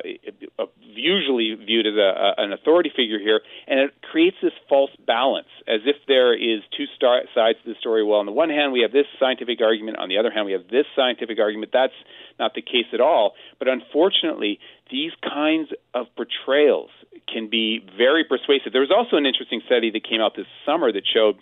usually 0.80 1.54
viewed 1.54 1.86
as 1.86 1.94
a, 1.94 2.34
an 2.38 2.52
authority 2.52 2.90
figure 2.94 3.18
here, 3.18 3.40
and 3.66 3.80
it 3.80 3.94
creates 4.02 4.36
this 4.42 4.52
false 4.68 4.90
balance, 5.06 5.48
as 5.66 5.80
if 5.86 5.96
there 6.06 6.34
is 6.34 6.60
two 6.76 6.84
star- 6.96 7.22
sides 7.34 7.58
to 7.64 7.70
the 7.70 7.78
story. 7.80 8.04
Well, 8.04 8.18
on 8.18 8.26
the 8.26 8.32
one 8.32 8.50
hand, 8.50 8.72
we 8.72 8.80
have 8.82 8.92
this 8.92 9.06
scientific 9.18 9.60
argument; 9.60 9.98
on 9.98 10.08
the 10.08 10.18
other 10.18 10.30
hand, 10.30 10.46
we 10.46 10.52
have 10.52 10.68
this 10.70 10.86
scientific 10.94 11.38
argument. 11.38 11.72
That's 11.72 11.96
not 12.38 12.54
the 12.54 12.62
case 12.62 12.86
at 12.92 13.00
all. 13.00 13.34
But 13.58 13.68
unfortunately, 13.68 14.58
these 14.90 15.12
kinds 15.22 15.70
of 15.94 16.06
portrayals 16.16 16.90
can 17.32 17.48
be 17.48 17.80
very 17.96 18.24
persuasive. 18.24 18.72
There 18.72 18.80
was 18.80 18.92
also 18.94 19.16
an 19.16 19.26
interesting 19.26 19.62
study 19.66 19.90
that 19.92 20.04
came 20.08 20.20
out 20.20 20.34
this 20.36 20.46
summer 20.66 20.92
that 20.92 21.02
showed 21.06 21.36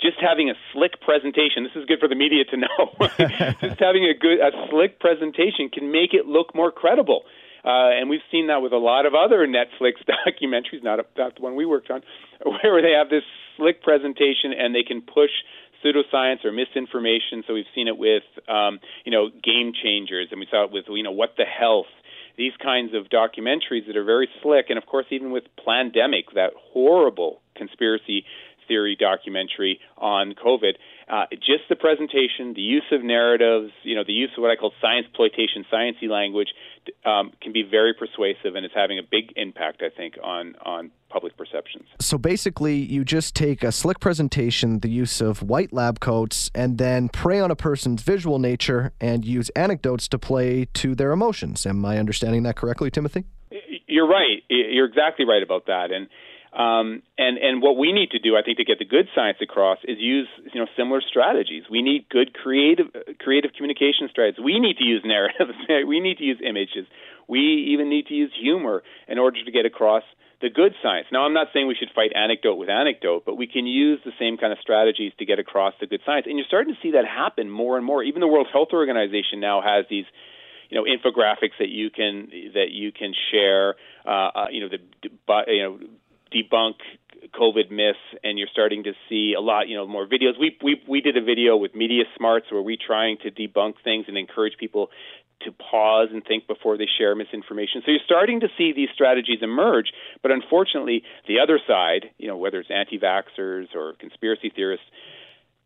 just 0.00 0.16
having 0.20 0.50
a 0.50 0.54
slick 0.72 1.00
presentation. 1.00 1.64
This 1.64 1.74
is 1.74 1.86
good 1.86 2.00
for 2.00 2.08
the 2.08 2.14
media 2.14 2.44
to 2.44 2.56
know. 2.56 2.92
just 3.60 3.80
having 3.80 4.04
a 4.04 4.14
good, 4.14 4.40
a 4.40 4.52
slick 4.70 5.00
presentation 5.00 5.68
can 5.72 5.90
make 5.90 6.12
it 6.12 6.26
look 6.26 6.54
more 6.54 6.70
credible. 6.70 7.22
Uh, 7.64 7.90
and 7.98 8.08
we've 8.08 8.24
seen 8.30 8.46
that 8.46 8.62
with 8.62 8.72
a 8.72 8.78
lot 8.78 9.06
of 9.06 9.14
other 9.14 9.46
Netflix 9.46 9.94
documentaries, 10.06 10.84
not, 10.84 11.00
not 11.16 11.34
the 11.34 11.42
one 11.42 11.56
we 11.56 11.66
worked 11.66 11.90
on, 11.90 12.02
where 12.62 12.82
they 12.82 12.92
have 12.92 13.10
this 13.10 13.24
slick 13.56 13.82
presentation 13.82 14.52
and 14.56 14.74
they 14.74 14.84
can 14.84 15.00
push 15.00 15.30
pseudoscience 15.84 16.44
or 16.44 16.52
misinformation. 16.52 17.42
So 17.46 17.54
we've 17.54 17.70
seen 17.74 17.88
it 17.88 17.98
with, 17.98 18.22
um, 18.48 18.78
you 19.04 19.12
know, 19.12 19.28
Game 19.30 19.72
Changers, 19.72 20.28
and 20.30 20.40
we 20.40 20.46
saw 20.50 20.64
it 20.64 20.70
with, 20.70 20.84
you 20.88 21.02
know, 21.02 21.12
What 21.12 21.34
the 21.36 21.44
Health. 21.44 21.86
These 22.36 22.52
kinds 22.62 22.92
of 22.94 23.08
documentaries 23.08 23.86
that 23.86 23.96
are 23.96 24.04
very 24.04 24.28
slick, 24.42 24.66
and 24.68 24.76
of 24.76 24.84
course, 24.84 25.06
even 25.10 25.30
with 25.30 25.44
Plandemic, 25.56 26.34
that 26.34 26.50
horrible 26.72 27.40
conspiracy 27.56 28.24
theory 28.68 28.96
documentary 28.98 29.80
on 29.96 30.34
COVID. 30.34 30.74
Uh, 31.08 31.26
just 31.34 31.62
the 31.68 31.76
presentation, 31.76 32.52
the 32.54 32.60
use 32.60 32.84
of 32.90 33.04
narratives, 33.04 33.72
you 33.84 33.94
know, 33.94 34.02
the 34.04 34.12
use 34.12 34.30
of 34.36 34.42
what 34.42 34.50
I 34.50 34.56
call 34.56 34.72
science 34.80 35.06
exploitation, 35.06 35.64
sciencey 35.72 36.08
language, 36.08 36.48
um, 37.04 37.30
can 37.40 37.52
be 37.52 37.62
very 37.62 37.94
persuasive, 37.94 38.56
and 38.56 38.66
it's 38.66 38.74
having 38.74 38.98
a 38.98 39.02
big 39.08 39.32
impact, 39.36 39.82
I 39.82 39.90
think, 39.96 40.14
on 40.22 40.56
on 40.64 40.90
public 41.08 41.36
perceptions. 41.36 41.86
So 42.00 42.18
basically, 42.18 42.74
you 42.74 43.04
just 43.04 43.34
take 43.36 43.62
a 43.62 43.70
slick 43.70 44.00
presentation, 44.00 44.80
the 44.80 44.90
use 44.90 45.20
of 45.20 45.42
white 45.42 45.72
lab 45.72 46.00
coats, 46.00 46.50
and 46.54 46.78
then 46.78 47.08
prey 47.08 47.38
on 47.38 47.50
a 47.52 47.56
person's 47.56 48.02
visual 48.02 48.38
nature 48.40 48.92
and 49.00 49.24
use 49.24 49.48
anecdotes 49.50 50.08
to 50.08 50.18
play 50.18 50.66
to 50.74 50.94
their 50.94 51.12
emotions. 51.12 51.66
Am 51.66 51.84
I 51.84 51.98
understanding 51.98 52.42
that 52.42 52.56
correctly, 52.56 52.90
Timothy? 52.90 53.24
You're 53.86 54.08
right. 54.08 54.42
You're 54.48 54.86
exactly 54.86 55.24
right 55.24 55.42
about 55.42 55.66
that, 55.66 55.92
and 55.92 56.08
um, 56.56 57.02
and 57.18 57.36
and 57.36 57.60
what 57.60 57.76
we 57.76 57.92
need 57.92 58.10
to 58.12 58.18
do, 58.18 58.34
I 58.34 58.42
think, 58.42 58.56
to 58.56 58.64
get 58.64 58.78
the 58.78 58.86
good 58.86 59.08
science 59.14 59.38
across 59.42 59.78
is 59.84 59.98
use 60.00 60.28
you 60.52 60.58
know 60.58 60.66
similar 60.74 61.02
strategies. 61.06 61.64
We 61.70 61.82
need 61.82 62.08
good 62.08 62.32
creative 62.32 62.86
creative 63.20 63.52
communication 63.52 64.08
strategies. 64.10 64.42
We 64.42 64.58
need 64.58 64.78
to 64.78 64.84
use 64.84 65.02
narratives. 65.04 65.52
we 65.86 66.00
need 66.00 66.16
to 66.16 66.24
use 66.24 66.40
images. 66.42 66.86
We 67.28 67.68
even 67.72 67.90
need 67.90 68.06
to 68.06 68.14
use 68.14 68.32
humor 68.40 68.82
in 69.06 69.18
order 69.18 69.44
to 69.44 69.50
get 69.50 69.66
across 69.66 70.02
the 70.40 70.48
good 70.48 70.72
science. 70.82 71.08
Now, 71.12 71.24
I'm 71.24 71.34
not 71.34 71.48
saying 71.52 71.66
we 71.66 71.74
should 71.74 71.90
fight 71.94 72.12
anecdote 72.14 72.56
with 72.56 72.68
anecdote, 72.68 73.24
but 73.26 73.36
we 73.36 73.46
can 73.46 73.66
use 73.66 74.00
the 74.04 74.12
same 74.18 74.36
kind 74.36 74.52
of 74.52 74.58
strategies 74.60 75.12
to 75.18 75.24
get 75.24 75.38
across 75.38 75.74
the 75.80 75.86
good 75.86 76.00
science. 76.06 76.26
And 76.26 76.38
you're 76.38 76.46
starting 76.46 76.74
to 76.74 76.80
see 76.80 76.92
that 76.92 77.04
happen 77.04 77.50
more 77.50 77.76
and 77.76 77.84
more. 77.84 78.02
Even 78.02 78.20
the 78.20 78.28
World 78.28 78.46
Health 78.50 78.68
Organization 78.72 79.40
now 79.40 79.60
has 79.60 79.84
these 79.90 80.04
you 80.70 80.76
know 80.76 80.84
infographics 80.84 81.58
that 81.58 81.68
you 81.68 81.90
can 81.90 82.28
that 82.54 82.70
you 82.70 82.92
can 82.92 83.12
share 83.30 83.74
uh, 84.06 84.30
uh, 84.34 84.46
you 84.50 84.60
know 84.60 84.68
the 84.68 85.52
you 85.52 85.62
know 85.62 85.78
debunk 86.32 86.74
COVID 87.34 87.70
myths, 87.70 87.98
and 88.22 88.38
you're 88.38 88.48
starting 88.50 88.84
to 88.84 88.92
see 89.08 89.34
a 89.36 89.40
lot, 89.40 89.68
you 89.68 89.76
know, 89.76 89.86
more 89.86 90.06
videos. 90.06 90.38
We 90.38 90.56
we 90.62 90.82
we 90.88 91.00
did 91.00 91.16
a 91.16 91.22
video 91.22 91.56
with 91.56 91.74
Media 91.74 92.04
Smarts 92.16 92.50
where 92.50 92.62
we 92.62 92.76
trying 92.76 93.18
to 93.22 93.30
debunk 93.30 93.74
things 93.82 94.06
and 94.08 94.16
encourage 94.16 94.56
people 94.58 94.90
to 95.42 95.52
pause 95.52 96.08
and 96.12 96.24
think 96.24 96.46
before 96.46 96.78
they 96.78 96.86
share 96.98 97.14
misinformation. 97.14 97.82
So 97.84 97.90
you're 97.90 98.00
starting 98.04 98.40
to 98.40 98.48
see 98.56 98.72
these 98.74 98.88
strategies 98.94 99.38
emerge, 99.42 99.92
but 100.22 100.30
unfortunately, 100.30 101.02
the 101.28 101.40
other 101.40 101.60
side, 101.66 102.10
you 102.16 102.26
know, 102.26 102.38
whether 102.38 102.58
it's 102.58 102.70
anti-vaxxers 102.70 103.74
or 103.74 103.94
conspiracy 104.00 104.50
theorists, 104.54 104.86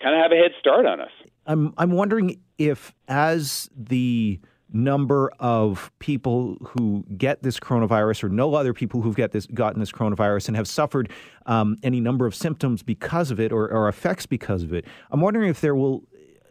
kind 0.03 0.15
of 0.15 0.23
have 0.23 0.33
a 0.33 0.37
head 0.37 0.53
start 0.59 0.87
on 0.87 1.01
us. 1.01 1.13
I'm 1.47 1.73
I'm 1.79 1.93
wondering 1.93 2.41
if 2.59 2.93
as 3.09 3.71
the 3.77 4.41
number 4.73 5.31
of 5.39 5.91
people 5.99 6.57
who 6.63 7.05
get 7.17 7.43
this 7.43 7.59
coronavirus 7.59 8.25
or 8.25 8.29
know 8.29 8.55
other 8.55 8.73
people 8.73 9.03
who've 9.03 9.17
get 9.17 9.33
this, 9.33 9.47
gotten 9.47 9.81
this 9.81 9.93
coronavirus 9.93 10.49
and 10.49 10.57
have 10.57 10.69
suffered 10.69 11.11
um, 11.47 11.77
any 11.83 12.01
number 12.01 12.27
of 12.27 12.35
symptoms 12.35 12.83
because 12.83 13.31
of 13.31 13.41
it 13.41 13.53
or, 13.53 13.71
or 13.71 13.89
effects 13.89 14.27
because 14.27 14.63
of 14.63 14.73
it. 14.73 14.85
I'm 15.11 15.21
wondering 15.21 15.49
if 15.51 15.61
there 15.61 15.75
will 15.75 16.05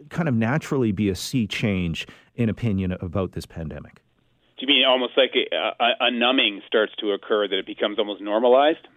kind 0.10 0.28
of 0.28 0.36
naturally 0.36 0.92
be 0.92 1.10
a 1.10 1.16
sea 1.16 1.48
change 1.48 2.08
in 2.36 2.50
opinion 2.50 2.96
about 3.02 3.34
this 3.34 3.46
pandemic. 3.46 4.02
Do 4.58 4.66
you 4.66 4.68
mean 4.68 4.86
almost 4.86 5.14
like 5.16 5.32
a, 5.36 5.84
a, 5.84 6.08
a 6.08 6.12
numbing 6.12 6.62
starts 6.68 6.94
to 7.00 7.12
occur 7.12 7.48
that 7.48 7.58
it 7.58 7.66
becomes 7.66 7.98
almost 8.00 8.22
normalized? 8.22 8.88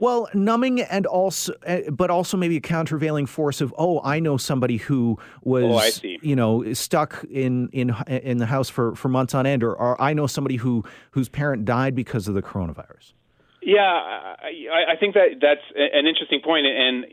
Well, 0.00 0.28
numbing 0.32 0.80
and 0.80 1.04
also, 1.04 1.52
eh, 1.64 1.90
but 1.90 2.10
also 2.10 2.38
maybe 2.38 2.56
a 2.56 2.60
countervailing 2.60 3.26
force 3.26 3.60
of, 3.60 3.74
oh, 3.76 4.00
I 4.02 4.18
know 4.18 4.38
somebody 4.38 4.78
who 4.78 5.18
was, 5.42 6.00
oh, 6.02 6.08
you 6.22 6.34
know, 6.34 6.72
stuck 6.72 7.22
in 7.30 7.68
in 7.68 7.94
in 8.08 8.38
the 8.38 8.46
house 8.46 8.70
for, 8.70 8.94
for 8.96 9.10
months 9.10 9.34
on 9.34 9.46
end, 9.46 9.62
or, 9.62 9.74
or 9.74 10.00
I 10.00 10.14
know 10.14 10.26
somebody 10.26 10.56
who 10.56 10.84
whose 11.10 11.28
parent 11.28 11.66
died 11.66 11.94
because 11.94 12.28
of 12.28 12.34
the 12.34 12.42
coronavirus. 12.42 13.12
Yeah, 13.62 13.82
I, 13.82 14.92
I 14.92 14.96
think 14.98 15.14
that 15.14 15.36
that's 15.40 15.60
an 15.76 16.06
interesting 16.06 16.40
point, 16.42 16.66
and 16.66 17.04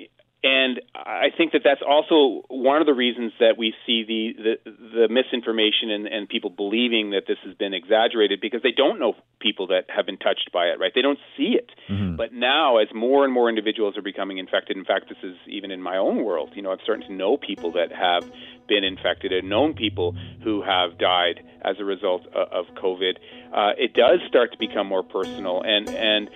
and 0.44 0.80
I 0.94 1.30
think 1.36 1.54
that 1.54 1.62
that's 1.64 1.82
also 1.82 2.46
one 2.48 2.80
of 2.80 2.86
the 2.86 2.94
reasons 2.94 3.34
that 3.40 3.58
we 3.58 3.74
see 3.88 4.04
the 4.06 4.58
the, 4.66 4.72
the 4.72 5.08
misinformation 5.10 5.90
and, 5.90 6.06
and 6.08 6.30
people 6.30 6.52
believing 6.52 7.10
that 7.12 7.24
this 7.28 7.38
has 7.44 7.56
been 7.56 7.74
exaggerated 7.74 8.40
because 8.40 8.62
they 8.62 8.72
don't 8.72 9.00
know 9.00 9.16
people 9.40 9.68
that 9.68 9.86
have 9.90 10.06
been 10.06 10.18
touched 10.18 10.52
by 10.54 10.66
it, 10.66 10.80
right? 10.80 10.92
They 10.94 11.02
don't 11.02 11.18
see 11.36 11.58
it. 11.58 11.72
Mm-hmm. 11.90 12.18
But 12.18 12.34
now, 12.34 12.78
as 12.78 12.88
more 12.94 13.26
and 13.26 13.34
more 13.34 13.50
individuals 13.50 13.98
are 13.98 14.04
becoming 14.04 14.38
infected, 14.38 14.78
in 14.78 14.86
fact, 14.86 15.10
this 15.10 15.18
is 15.24 15.36
even 15.48 15.72
in 15.72 15.82
my 15.82 15.98
own 15.98 16.24
world. 16.24 16.52
You 16.54 16.62
know, 16.62 16.72
I'm 16.72 16.80
starting 16.84 17.08
to 17.08 17.14
know 17.14 17.38
people 17.38 17.72
that 17.72 17.92
have 17.92 18.30
been 18.68 18.84
infected 18.84 19.32
and 19.34 19.50
known 19.50 19.74
people 19.74 20.16
who 20.44 20.62
have 20.62 21.00
died 21.00 21.42
as 21.64 21.78
a 21.80 21.84
result 21.84 22.28
of, 22.28 22.68
of 22.68 22.76
COVID. 22.76 23.18
Uh, 23.52 23.72
it 23.76 23.96
does 23.96 24.20
start 24.28 24.52
to 24.52 24.58
become 24.60 24.86
more 24.86 25.04
personal, 25.04 25.64
and 25.64 25.90
and 25.90 26.30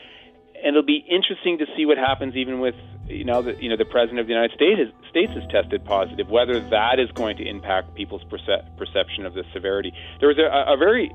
and 0.63 0.75
it'll 0.75 0.83
be 0.83 1.05
interesting 1.09 1.59
to 1.59 1.65
see 1.75 1.85
what 1.85 1.97
happens 1.97 2.35
even 2.35 2.59
with 2.59 2.75
you 3.11 3.25
know 3.25 3.41
the 3.41 3.61
you 3.61 3.69
know 3.69 3.77
the 3.77 3.85
president 3.85 4.19
of 4.19 4.27
the 4.27 4.33
United 4.33 4.55
States 4.55 4.79
is, 4.79 5.09
States 5.09 5.31
has 5.33 5.43
tested 5.51 5.83
positive. 5.85 6.29
Whether 6.29 6.59
that 6.69 6.99
is 6.99 7.11
going 7.11 7.37
to 7.37 7.47
impact 7.47 7.95
people's 7.95 8.23
perce- 8.25 8.63
perception 8.77 9.25
of 9.25 9.33
the 9.33 9.43
severity. 9.53 9.93
There 10.19 10.29
was 10.29 10.37
a, 10.37 10.73
a 10.73 10.77
very 10.77 11.11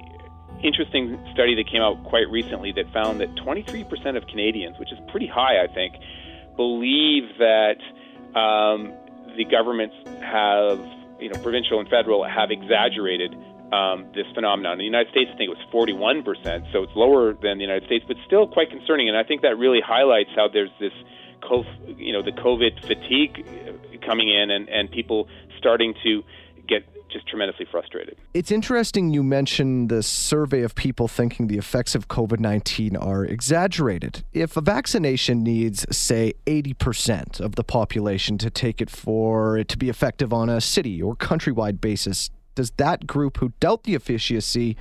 interesting 0.63 1.19
study 1.33 1.55
that 1.55 1.69
came 1.71 1.83
out 1.83 2.03
quite 2.05 2.29
recently 2.31 2.73
that 2.73 2.91
found 2.93 3.21
that 3.21 3.35
23% 3.37 4.17
of 4.17 4.27
Canadians, 4.27 4.79
which 4.79 4.93
is 4.93 4.99
pretty 5.11 5.27
high, 5.27 5.63
I 5.63 5.67
think, 5.67 5.95
believe 6.57 7.25
that 7.39 7.77
um, 8.39 8.93
the 9.37 9.45
governments 9.45 9.95
have, 10.23 10.81
you 11.21 11.29
know, 11.29 11.39
provincial 11.43 11.81
and 11.81 11.89
federal 11.89 12.25
have 12.25 12.51
exaggerated 12.51 13.37
um, 13.73 14.07
this 14.15 14.27
phenomenon. 14.35 14.75
In 14.75 14.79
the 14.79 14.85
United 14.85 15.11
States, 15.11 15.31
I 15.33 15.37
think 15.37 15.51
it 15.51 15.57
was 15.57 15.67
41%, 15.73 16.73
so 16.73 16.83
it's 16.83 16.95
lower 16.95 17.35
than 17.35 17.59
the 17.59 17.65
United 17.65 17.85
States, 17.87 18.05
but 18.07 18.17
still 18.27 18.47
quite 18.47 18.71
concerning. 18.71 19.09
And 19.09 19.17
I 19.17 19.25
think 19.25 19.43
that 19.43 19.59
really 19.59 19.81
highlights 19.85 20.31
how 20.37 20.49
there's 20.49 20.71
this, 20.79 20.93
you 21.97 22.13
know, 22.13 22.23
the 22.23 22.33
COVID 22.33 22.81
fatigue 22.87 23.47
coming 24.05 24.29
in, 24.29 24.51
and 24.51 24.69
and 24.69 24.91
people 24.91 25.29
starting 25.59 25.95
to 26.03 26.23
get 26.67 26.85
just 27.11 27.27
tremendously 27.29 27.67
frustrated. 27.71 28.17
It's 28.35 28.51
interesting 28.51 29.11
you 29.11 29.23
mentioned 29.23 29.89
the 29.89 30.03
survey 30.03 30.63
of 30.63 30.75
people 30.75 31.09
thinking 31.09 31.47
the 31.47 31.59
effects 31.59 31.95
of 31.95 32.09
COVID 32.09 32.41
19 32.41 32.97
are 32.97 33.25
exaggerated. 33.25 34.25
If 34.33 34.57
a 34.57 34.61
vaccination 34.61 35.43
needs, 35.43 35.87
say, 35.97 36.35
80% 36.47 37.41
of 37.41 37.55
the 37.55 37.65
population 37.65 38.39
to 38.39 38.51
take 38.51 38.81
it 38.81 38.91
for 38.91 39.57
it 39.57 39.69
to 39.69 39.79
be 39.79 39.89
effective 39.89 40.33
on 40.33 40.49
a 40.49 40.61
city 40.61 41.01
or 41.01 41.17
countrywide 41.17 41.81
basis, 41.81 42.31
does 42.55 42.73
that 42.73 43.07
group 43.07 43.39
who 43.39 43.53
doubt 43.61 43.85
the 43.85 43.95
efficacy 43.95 44.77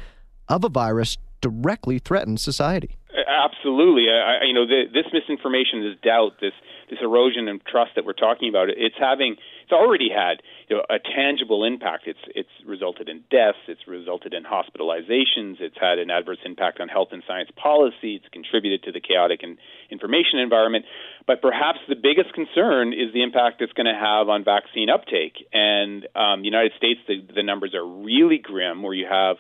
of 0.48 0.64
a 0.64 0.70
virus 0.70 1.18
directly 1.42 2.00
threaten 2.00 2.38
society? 2.38 2.96
Absolutely. 3.16 4.12
I, 4.12 4.44
you 4.46 4.54
know, 4.54 4.68
the, 4.68 4.84
this 4.92 5.06
misinformation, 5.14 5.84
this 5.84 5.98
doubt, 6.04 6.42
this 6.42 6.54
this 6.90 7.00
erosion 7.02 7.48
and 7.48 7.66
trust 7.66 7.92
that 7.96 8.06
we're 8.06 8.14
talking 8.14 8.48
about, 8.48 8.70
it's 8.70 8.96
having, 9.00 9.38
it's 9.64 9.72
already 9.72 10.10
had 10.14 10.44
you 10.70 10.78
know, 10.78 10.84
a 10.88 11.00
tangible 11.00 11.64
impact. 11.64 12.04
It's 12.06 12.20
it's 12.36 12.50
resulted 12.66 13.10
in 13.10 13.24
deaths. 13.32 13.58
It's 13.68 13.88
resulted 13.88 14.34
in 14.34 14.44
hospitalizations. 14.44 15.62
It's 15.62 15.78
had 15.80 15.98
an 15.98 16.12
adverse 16.12 16.38
impact 16.46 16.80
on 16.80 16.88
health 16.88 17.10
and 17.12 17.24
science 17.28 17.50
policy. 17.56 18.16
It's 18.16 18.28
contributed 18.32 18.84
to 18.84 18.92
the 18.92 19.02
chaotic 19.02 19.42
and 19.42 19.58
information 19.90 20.40
environment. 20.40 20.86
But 21.26 21.42
perhaps 21.42 21.80
the 21.88 21.96
biggest 21.96 22.34
concern 22.34 22.94
is 22.94 23.14
the 23.14 23.24
impact 23.24 23.62
it's 23.62 23.74
going 23.74 23.88
to 23.88 24.00
have 24.00 24.30
on 24.30 24.44
vaccine 24.44 24.90
uptake. 24.90 25.46
And 25.54 26.06
um, 26.16 26.42
the 26.42 26.50
United 26.50 26.74
States, 26.78 27.00
the, 27.08 27.26
the 27.34 27.44
numbers 27.44 27.74
are 27.74 27.86
really 27.86 28.38
grim, 28.38 28.84
where 28.84 28.94
you 28.94 29.08
have, 29.10 29.38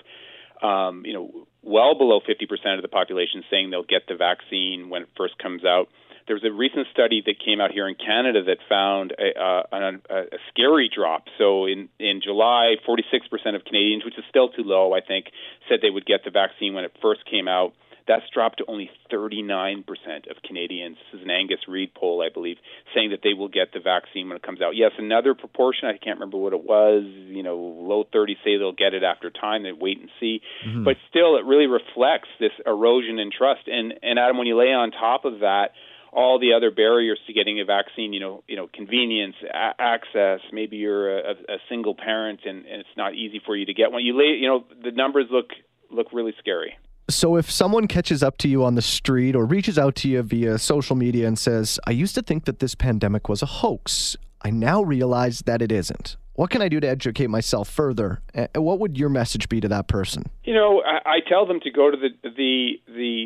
um, 0.64 1.04
you 1.06 1.14
know, 1.14 1.48
well 1.66 1.96
below 1.98 2.20
50% 2.22 2.76
of 2.76 2.82
the 2.82 2.88
population 2.88 3.44
saying 3.50 3.70
they'll 3.70 3.84
get 3.84 4.08
the 4.08 4.16
vaccine 4.16 4.90
when 4.90 5.04
it 5.04 5.10
first 5.18 5.38
comes 5.40 5.66
out. 5.66 5.88
There 6.28 6.36
was 6.36 6.44
a 6.44 6.52
recent 6.52 6.88
study 6.92 7.22
that 7.26 7.36
came 7.44 7.62
out 7.62 7.72
here 7.72 7.88
in 7.88 7.96
Canada 7.96 8.44
that 8.46 8.58
found 8.68 9.14
a, 9.14 9.40
uh, 9.40 9.64
a, 9.72 10.16
a 10.16 10.40
scary 10.50 10.90
drop. 10.90 11.26
So 11.38 11.66
in, 11.66 11.90
in 12.00 12.22
July, 12.24 12.76
46% 12.88 13.56
of 13.56 13.64
Canadians, 13.64 14.04
which 14.04 14.18
is 14.18 14.24
still 14.30 14.50
too 14.50 14.64
low, 14.64 14.94
I 14.94 15.02
think, 15.02 15.28
said 15.70 15.80
they 15.82 15.92
would 15.92 16.06
get 16.06 16.24
the 16.26 16.32
vaccine 16.32 16.74
when 16.74 16.84
it 16.84 16.94
first 17.02 17.30
came 17.30 17.48
out. 17.48 17.74
That's 18.08 18.24
dropped 18.34 18.60
to 18.60 18.66
only 18.68 18.90
39% 19.12 19.84
of 20.30 20.38
Canadians. 20.46 20.98
This 21.12 21.20
is 21.20 21.26
an 21.26 21.32
Angus 21.32 21.68
Reid 21.68 21.94
poll, 21.96 22.22
I 22.22 22.32
believe, 22.32 22.58
saying 22.94 23.10
that 23.12 23.22
they 23.24 23.34
will 23.34 23.48
get 23.48 23.74
the 23.74 23.80
vaccine 23.80 24.28
when 24.28 24.38
it 24.38 24.44
comes 24.44 24.62
out. 24.62 24.76
Yes, 24.76 24.92
another 24.98 25.34
proportion, 25.34 25.88
I 25.88 25.98
can't 25.98 26.20
remember 26.20 26.38
what 26.38 26.54
it 26.54 26.64
was, 26.64 27.04
you 27.06 27.42
know, 27.42 27.58
low 27.58 28.04
30s 28.14 28.38
say 28.44 28.58
they'll 28.58 28.74
get 28.74 28.94
it 28.94 29.04
after 29.04 29.32
time, 29.32 29.64
they 29.64 29.72
wait 29.72 30.00
and 30.00 30.10
see. 30.20 30.42
Mm-hmm. 30.68 30.84
But 30.84 30.98
still, 31.10 31.38
it 31.38 31.46
really 31.46 31.68
reflects 31.68 32.30
this 32.40 32.52
erosion 32.66 33.18
in 33.18 33.32
trust. 33.36 33.68
And, 33.68 33.96
and 34.04 34.20
Adam, 34.20 34.38
when 34.38 34.48
you 34.48 34.58
lay 34.58 34.72
on 34.72 34.92
top 34.92 35.26
of 35.26 35.40
that, 35.40 35.70
all 36.16 36.40
the 36.40 36.54
other 36.54 36.72
barriers 36.72 37.20
to 37.28 37.34
getting 37.34 37.60
a 37.60 37.66
vaccine, 37.66 38.14
you 38.14 38.22
know, 38.22 38.44
you 38.48 38.56
know, 38.56 38.70
convenience, 38.74 39.36
a- 39.44 39.82
access. 39.82 40.40
Maybe 40.54 40.78
you're 40.78 41.20
a, 41.20 41.32
a 41.32 41.58
single 41.68 41.94
parent 41.94 42.42
and, 42.46 42.66
and 42.66 42.80
it's 42.80 42.96
not 42.96 43.14
easy 43.16 43.42
for 43.46 43.56
you 43.56 43.66
to 43.66 43.74
get 43.74 43.92
one. 43.92 44.06
You 44.06 44.18
lay, 44.18 44.38
you 44.40 44.48
know, 44.48 44.64
the 44.82 44.92
numbers 44.92 45.26
look 45.30 45.48
look 45.92 46.08
really 46.14 46.34
scary. 46.40 46.76
So, 47.08 47.36
if 47.36 47.52
someone 47.52 47.88
catches 47.88 48.24
up 48.24 48.38
to 48.40 48.48
you 48.48 48.64
on 48.64 48.74
the 48.74 48.82
street 48.82 49.36
or 49.36 49.46
reaches 49.46 49.78
out 49.78 49.96
to 49.98 50.10
you 50.10 50.24
via 50.24 50.58
social 50.58 50.96
media 50.96 51.28
and 51.28 51.38
says, 51.38 51.80
I 51.86 51.92
used 51.92 52.16
to 52.16 52.24
think 52.24 52.46
that 52.46 52.60
this 52.60 52.74
pandemic 52.74 53.30
was 53.30 53.44
a 53.44 53.46
hoax, 53.46 54.18
I 54.42 54.50
now 54.50 54.82
realize 54.82 55.42
that 55.46 55.62
it 55.62 55.72
isn't. 55.72 56.18
What 56.34 56.50
can 56.50 56.62
I 56.62 56.68
do 56.68 56.80
to 56.80 56.88
educate 56.88 57.30
myself 57.30 57.70
further? 57.70 58.22
What 58.56 58.80
would 58.80 58.98
your 58.98 59.10
message 59.10 59.48
be 59.50 59.62
to 59.62 59.68
that 59.70 59.88
person? 59.88 60.30
You 60.44 60.54
know, 60.54 60.84
I, 60.84 61.20
tell 61.28 61.46
them 61.46 61.62
to 61.62 61.72
go 61.72 61.90
to 61.90 61.98
the, 61.98 62.10
the, 62.30 62.72
the 62.88 63.26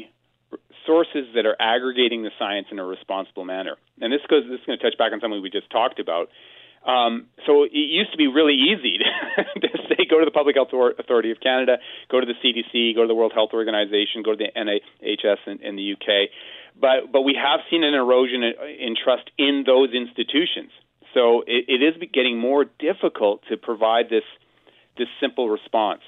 sources 0.86 1.26
that 1.34 1.46
are 1.46 1.56
aggregating 1.60 2.24
the 2.24 2.32
science 2.38 2.68
in 2.72 2.78
a 2.78 2.86
responsible 2.86 3.46
manner. 3.46 3.78
And 4.00 4.14
this 4.14 4.22
goes, 4.30 4.44
this 4.50 4.60
is 4.60 4.66
going 4.66 4.78
to 4.78 4.84
touch 4.84 4.98
back 4.98 5.12
on 5.12 5.20
something 5.22 5.42
we 5.42 5.50
just 5.50 5.70
talked 5.72 6.00
about. 6.00 6.30
Um, 6.86 7.28
so 7.46 7.64
it 7.64 7.74
used 7.74 8.12
to 8.12 8.18
be 8.18 8.28
really 8.28 8.56
easy 8.56 8.98
to, 9.00 9.44
to 9.68 9.68
say 9.90 10.08
go 10.10 10.20
to 10.20 10.26
the 10.26 10.32
Public 10.32 10.56
Health 10.56 10.70
Authority 10.72 11.32
of 11.32 11.40
Canada, 11.42 11.78
go 12.10 12.20
to 12.20 12.26
the 12.26 12.36
CDC, 12.40 12.96
go 12.96 13.02
to 13.02 13.08
the 13.08 13.16
World 13.16 13.34
Health 13.36 13.52
Organization, 13.54 14.24
go 14.24 14.36
to 14.36 14.38
the 14.38 14.52
NHS 14.56 15.38
in, 15.48 15.62
in 15.62 15.76
the 15.76 15.94
UK. 15.94 16.30
But 16.80 17.12
but 17.12 17.22
we 17.22 17.36
have 17.36 17.60
seen 17.70 17.84
an 17.84 17.94
erosion 17.94 18.44
in, 18.44 18.54
in 18.80 18.96
trust 18.96 19.30
in 19.38 19.64
those 19.66 19.90
institutions. 19.94 20.72
So 21.14 21.42
it, 21.48 21.66
it 21.68 21.84
is 21.84 21.96
getting 22.14 22.38
more 22.40 22.66
difficult 22.80 23.42
to 23.50 23.58
provide 23.58 24.06
this 24.10 24.24
this 24.98 25.08
simple 25.20 25.50
response. 25.50 26.02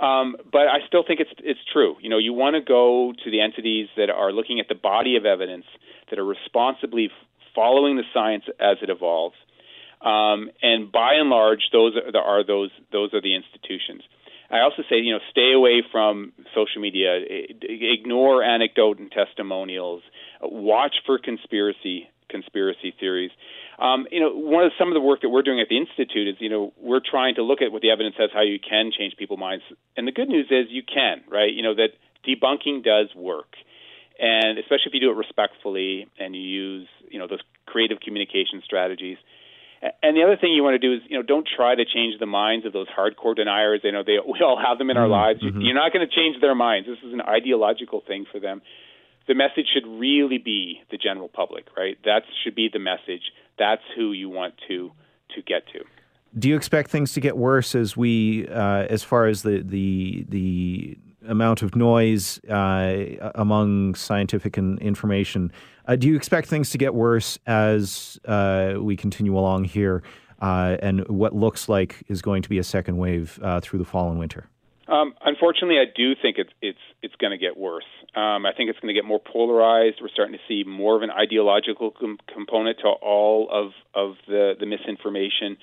Um, 0.00 0.36
but 0.52 0.68
I 0.68 0.86
still 0.86 1.04
think 1.06 1.20
it's 1.20 1.30
it's 1.38 1.60
true. 1.72 1.96
You 2.00 2.10
know, 2.10 2.18
you 2.18 2.34
want 2.34 2.54
to 2.54 2.60
go 2.60 3.14
to 3.24 3.30
the 3.30 3.40
entities 3.40 3.88
that 3.96 4.10
are 4.10 4.30
looking 4.30 4.60
at 4.60 4.68
the 4.68 4.74
body 4.74 5.16
of 5.16 5.24
evidence 5.24 5.64
that 6.10 6.18
are 6.18 6.24
responsibly 6.24 7.10
following 7.54 7.96
the 7.96 8.04
science 8.12 8.44
as 8.60 8.76
it 8.82 8.90
evolves 8.90 9.36
um, 10.00 10.50
and 10.62 10.92
by 10.92 11.14
and 11.14 11.30
large, 11.30 11.70
those 11.72 11.94
are, 11.96 12.18
are 12.18 12.44
those 12.46 12.70
those 12.92 13.14
are 13.14 13.20
the 13.20 13.34
institutions. 13.34 14.02
I 14.50 14.60
also 14.60 14.82
say, 14.88 14.96
you 14.96 15.12
know, 15.12 15.18
stay 15.30 15.52
away 15.52 15.82
from 15.90 16.32
social 16.54 16.80
media. 16.80 17.18
Ignore 17.62 18.44
anecdote 18.44 18.98
and 18.98 19.10
testimonials. 19.10 20.02
Watch 20.40 20.94
for 21.04 21.18
conspiracy 21.18 22.08
conspiracy 22.28 22.94
theories. 22.98 23.30
Um, 23.78 24.06
you 24.10 24.20
know, 24.20 24.34
one 24.34 24.64
of 24.64 24.72
some 24.78 24.88
of 24.88 24.94
the 24.94 25.00
work 25.00 25.20
that 25.22 25.28
we're 25.28 25.42
doing 25.42 25.60
at 25.60 25.68
the 25.68 25.76
institute 25.76 26.28
is, 26.28 26.34
you 26.40 26.48
know, 26.50 26.72
we're 26.80 27.00
trying 27.00 27.36
to 27.36 27.42
look 27.42 27.62
at 27.62 27.70
what 27.70 27.82
the 27.82 27.90
evidence 27.90 28.16
says 28.18 28.30
how 28.32 28.42
you 28.42 28.58
can 28.58 28.90
change 28.96 29.14
people's 29.16 29.38
minds. 29.38 29.64
And 29.96 30.08
the 30.08 30.12
good 30.12 30.28
news 30.28 30.46
is 30.50 30.66
you 30.70 30.82
can, 30.82 31.22
right? 31.30 31.52
You 31.52 31.62
know 31.62 31.74
that 31.74 31.90
debunking 32.26 32.84
does 32.84 33.14
work, 33.14 33.54
and 34.18 34.58
especially 34.58 34.86
if 34.86 34.94
you 34.94 35.00
do 35.00 35.10
it 35.10 35.16
respectfully 35.16 36.08
and 36.18 36.34
you 36.34 36.42
use, 36.42 36.88
you 37.08 37.18
know, 37.18 37.26
those 37.28 37.42
creative 37.66 38.00
communication 38.00 38.62
strategies. 38.64 39.18
And 40.02 40.16
the 40.16 40.22
other 40.22 40.36
thing 40.36 40.52
you 40.52 40.62
want 40.62 40.74
to 40.74 40.78
do 40.78 40.94
is, 40.94 41.00
you 41.08 41.16
know, 41.16 41.22
don't 41.22 41.46
try 41.56 41.74
to 41.74 41.84
change 41.84 42.18
the 42.18 42.26
minds 42.26 42.64
of 42.64 42.72
those 42.72 42.88
hardcore 42.88 43.36
deniers. 43.36 43.80
You 43.84 43.92
know, 43.92 44.02
they 44.02 44.18
we 44.24 44.40
all 44.40 44.58
have 44.58 44.78
them 44.78 44.90
in 44.90 44.96
our 44.96 45.04
mm-hmm. 45.04 45.12
lives. 45.12 45.42
Mm-hmm. 45.42 45.60
You're 45.60 45.74
not 45.74 45.92
going 45.92 46.06
to 46.06 46.14
change 46.14 46.40
their 46.40 46.54
minds. 46.54 46.88
This 46.88 46.98
is 47.06 47.12
an 47.12 47.20
ideological 47.20 48.02
thing 48.06 48.24
for 48.30 48.40
them. 48.40 48.62
The 49.28 49.34
message 49.34 49.66
should 49.74 49.86
really 49.86 50.38
be 50.38 50.80
the 50.90 50.96
general 50.96 51.28
public, 51.28 51.66
right? 51.76 51.98
That 52.04 52.22
should 52.42 52.54
be 52.54 52.70
the 52.72 52.78
message. 52.78 53.32
That's 53.58 53.82
who 53.96 54.12
you 54.12 54.28
want 54.28 54.54
to 54.68 54.92
to 55.34 55.42
get 55.42 55.66
to. 55.72 55.84
Do 56.38 56.48
you 56.48 56.56
expect 56.56 56.90
things 56.90 57.12
to 57.14 57.20
get 57.20 57.36
worse 57.36 57.74
as 57.74 57.96
we, 57.96 58.46
uh, 58.48 58.86
as 58.88 59.02
far 59.02 59.26
as 59.26 59.42
the 59.42 59.62
the 59.62 60.26
the 60.28 60.98
amount 61.28 61.62
of 61.62 61.76
noise 61.76 62.38
uh, 62.44 63.30
among 63.34 63.94
scientific 63.94 64.56
and 64.56 64.78
information. 64.80 65.52
Uh, 65.86 65.96
do 65.96 66.08
you 66.08 66.16
expect 66.16 66.48
things 66.48 66.70
to 66.70 66.78
get 66.78 66.94
worse 66.94 67.38
as 67.46 68.18
uh, 68.24 68.74
we 68.78 68.96
continue 68.96 69.38
along 69.38 69.64
here, 69.64 70.02
uh, 70.40 70.76
and 70.80 71.06
what 71.08 71.34
looks 71.34 71.68
like 71.68 72.02
is 72.08 72.22
going 72.22 72.42
to 72.42 72.48
be 72.48 72.58
a 72.58 72.64
second 72.64 72.96
wave 72.96 73.38
uh, 73.42 73.60
through 73.60 73.78
the 73.78 73.84
fall 73.84 74.10
and 74.10 74.18
winter? 74.18 74.48
Um, 74.88 75.14
unfortunately, 75.24 75.78
I 75.78 75.90
do 75.94 76.14
think 76.20 76.36
it's 76.38 76.52
it's 76.62 76.78
it's 77.02 77.14
going 77.16 77.32
to 77.32 77.38
get 77.38 77.56
worse. 77.56 77.84
Um, 78.14 78.46
I 78.46 78.52
think 78.56 78.70
it's 78.70 78.78
going 78.78 78.94
to 78.94 78.98
get 78.98 79.04
more 79.04 79.20
polarized. 79.20 79.98
We're 80.00 80.08
starting 80.08 80.34
to 80.34 80.40
see 80.46 80.62
more 80.68 80.96
of 80.96 81.02
an 81.02 81.10
ideological 81.10 81.90
com- 81.90 82.18
component 82.32 82.78
to 82.78 82.88
all 82.88 83.48
of 83.50 83.72
of 83.94 84.16
the 84.28 84.54
the 84.58 84.66
misinformation. 84.66 85.56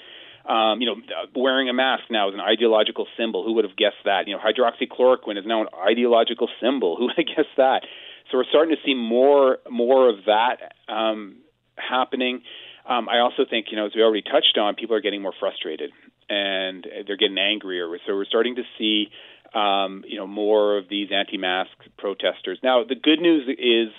Um, 0.46 0.82
you 0.82 0.88
know, 0.88 0.96
wearing 1.36 1.70
a 1.70 1.74
mask 1.74 2.04
now 2.10 2.28
is 2.28 2.34
an 2.34 2.42
ideological 2.42 3.08
symbol. 3.18 3.46
Who 3.46 3.54
would 3.54 3.64
have 3.64 3.78
guessed 3.78 4.04
that? 4.04 4.28
You 4.28 4.36
know, 4.36 4.42
hydroxychloroquine 4.44 5.38
is 5.38 5.46
now 5.46 5.62
an 5.62 5.68
ideological 5.88 6.50
symbol. 6.62 6.96
Who 6.98 7.06
would 7.06 7.16
have 7.16 7.26
guessed 7.26 7.56
that? 7.58 7.84
So 8.32 8.38
we're 8.38 8.46
starting 8.50 8.76
to 8.76 8.82
see 8.86 8.94
more 8.94 9.60
more 9.70 10.10
of 10.10 10.26
that 10.26 10.74
um, 10.90 11.38
happening. 11.78 12.42
Um, 12.86 13.08
I 13.08 13.20
also 13.20 13.46
think, 13.50 13.68
you 13.72 13.78
know, 13.78 13.86
as 13.86 13.94
we 13.96 14.02
already 14.02 14.24
touched 14.24 14.58
on, 14.58 14.76
people 14.76 14.96
are 14.96 15.02
getting 15.02 15.22
more 15.22 15.34
frustrated 15.40 15.92
and 16.30 16.86
they're 17.08 17.18
getting 17.18 17.38
angrier. 17.38 17.88
So 18.06 18.14
we're 18.14 18.26
starting 18.26 18.56
to 18.56 18.64
see, 18.78 19.08
um, 19.54 20.04
you 20.08 20.18
know, 20.18 20.28
more 20.28 20.78
of 20.78 20.90
these 20.90 21.10
anti-mask 21.12 21.72
protesters. 21.98 22.60
Now, 22.64 22.84
the 22.84 22.96
good 22.96 23.20
news 23.20 23.48
is 23.48 23.94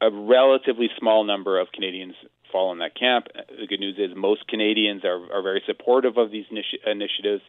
a 0.00 0.10
relatively 0.10 0.88
small 0.98 1.24
number 1.24 1.58
of 1.58 1.72
Canadians 1.72 2.14
fall 2.50 2.72
in 2.72 2.78
that 2.78 2.98
camp. 2.98 3.26
The 3.34 3.66
good 3.66 3.80
news 3.80 3.96
is 3.98 4.16
most 4.16 4.46
Canadians 4.48 5.04
are, 5.04 5.20
are 5.32 5.42
very 5.42 5.62
supportive 5.66 6.16
of 6.16 6.30
these 6.30 6.46
initi- 6.52 6.90
initiatives. 6.90 7.42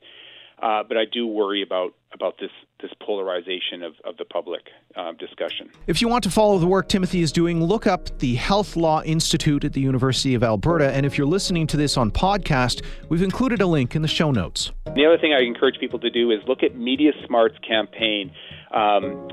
Uh, 0.61 0.83
but 0.87 0.95
I 0.95 1.05
do 1.11 1.25
worry 1.25 1.63
about 1.63 1.93
about 2.13 2.35
this 2.39 2.51
this 2.81 2.91
polarization 3.01 3.81
of, 3.81 3.93
of 4.05 4.17
the 4.17 4.25
public 4.25 4.61
uh, 4.95 5.11
discussion. 5.13 5.71
If 5.87 6.01
you 6.01 6.07
want 6.07 6.23
to 6.25 6.29
follow 6.29 6.59
the 6.59 6.67
work 6.67 6.87
Timothy 6.87 7.21
is 7.21 7.31
doing, 7.31 7.63
look 7.63 7.87
up 7.87 8.15
the 8.19 8.35
Health 8.35 8.75
Law 8.75 9.01
Institute 9.01 9.63
at 9.63 9.73
the 9.73 9.81
University 9.81 10.35
of 10.35 10.43
Alberta. 10.43 10.91
And 10.91 11.03
if 11.03 11.17
you're 11.17 11.25
listening 11.25 11.65
to 11.67 11.77
this 11.77 11.97
on 11.97 12.11
podcast, 12.11 12.83
we've 13.09 13.23
included 13.23 13.61
a 13.61 13.65
link 13.65 13.95
in 13.95 14.03
the 14.03 14.07
show 14.07 14.29
notes. 14.29 14.71
The 14.85 15.05
other 15.05 15.17
thing 15.17 15.33
I 15.33 15.41
encourage 15.41 15.79
people 15.79 15.99
to 15.99 16.11
do 16.11 16.29
is 16.29 16.39
look 16.47 16.61
at 16.61 16.75
Media 16.75 17.13
Smart's 17.25 17.57
campaign. 17.67 18.31
Um, 18.71 19.29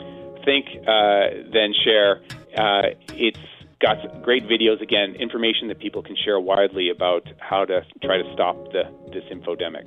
think, 0.46 0.66
uh, 0.87 1.50
then 1.52 1.74
share. 1.85 2.22
Uh, 2.57 2.94
it's 3.12 3.38
got 3.80 4.22
great 4.22 4.44
videos 4.44 4.80
again, 4.82 5.14
information 5.18 5.68
that 5.68 5.78
people 5.78 6.02
can 6.02 6.16
share 6.24 6.40
widely 6.40 6.90
about 6.90 7.22
how 7.38 7.64
to 7.64 7.80
try 8.02 8.18
to 8.18 8.32
stop 8.34 8.56
the 8.72 8.82
this 9.12 9.24
infodemic. 9.32 9.86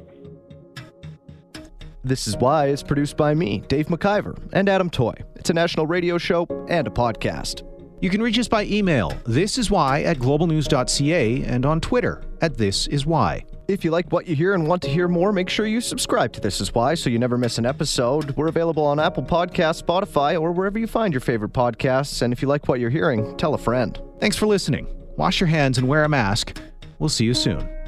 This 2.04 2.28
is 2.28 2.36
Why 2.38 2.68
is 2.68 2.82
produced 2.82 3.16
by 3.16 3.36
me, 3.36 3.60
Dave 3.68 3.88
McIvor, 3.88 4.36
and 4.54 4.68
Adam 4.68 4.90
Toy. 4.90 5.14
It's 5.36 5.52
a 5.52 5.54
national 5.54 5.86
radio 5.86 6.18
show 6.18 6.48
and 6.68 6.88
a 6.88 6.90
podcast. 6.90 7.68
You 8.02 8.10
can 8.10 8.24
reach 8.24 8.40
us 8.40 8.48
by 8.48 8.66
email, 8.66 9.16
this 9.28 9.60
is 9.60 9.70
why 9.70 10.02
at 10.02 10.18
globalnews.ca 10.18 11.44
and 11.44 11.66
on 11.66 11.80
Twitter 11.80 12.24
at 12.42 12.58
this 12.58 12.88
is 12.88 13.06
why. 13.06 13.46
If 13.68 13.86
you 13.86 13.92
like 13.92 14.12
what 14.12 14.28
you 14.28 14.36
hear 14.36 14.54
and 14.54 14.68
want 14.68 14.82
to 14.82 14.90
hear 14.90 15.08
more, 15.08 15.32
make 15.32 15.48
sure 15.50 15.66
you 15.66 15.82
subscribe 15.82 16.34
to 16.34 16.42
This 16.42 16.60
Is 16.60 16.74
Why 16.74 16.94
so 16.94 17.10
you 17.10 17.20
never 17.20 17.38
miss 17.38 17.58
an 17.58 17.66
episode. 17.66 18.32
We're 18.32 18.48
available 18.48 18.84
on 18.84 19.00
Apple 19.00 19.24
Podcasts, 19.24 19.82
Spotify, 19.82 20.40
or 20.40 20.52
wherever 20.52 20.78
you 20.78 20.88
find 20.88 21.14
your 21.14 21.22
favorite 21.22 21.54
podcasts. 21.54 22.22
And 22.22 22.34
if 22.34 22.42
you 22.42 22.48
like 22.48 22.68
what 22.68 22.80
you're 22.80 22.90
hearing, 22.90 23.38
tell 23.38 23.54
a 23.54 23.58
friend. 23.58 24.00
Thanks 24.20 24.36
for 24.36 24.46
listening. 24.48 24.88
Wash 25.16 25.40
your 25.40 25.48
hands 25.48 25.78
and 25.78 25.88
wear 25.88 26.04
a 26.04 26.10
mask. 26.10 26.60
We'll 27.00 27.10
see 27.10 27.26
you 27.26 27.34
soon. 27.34 27.81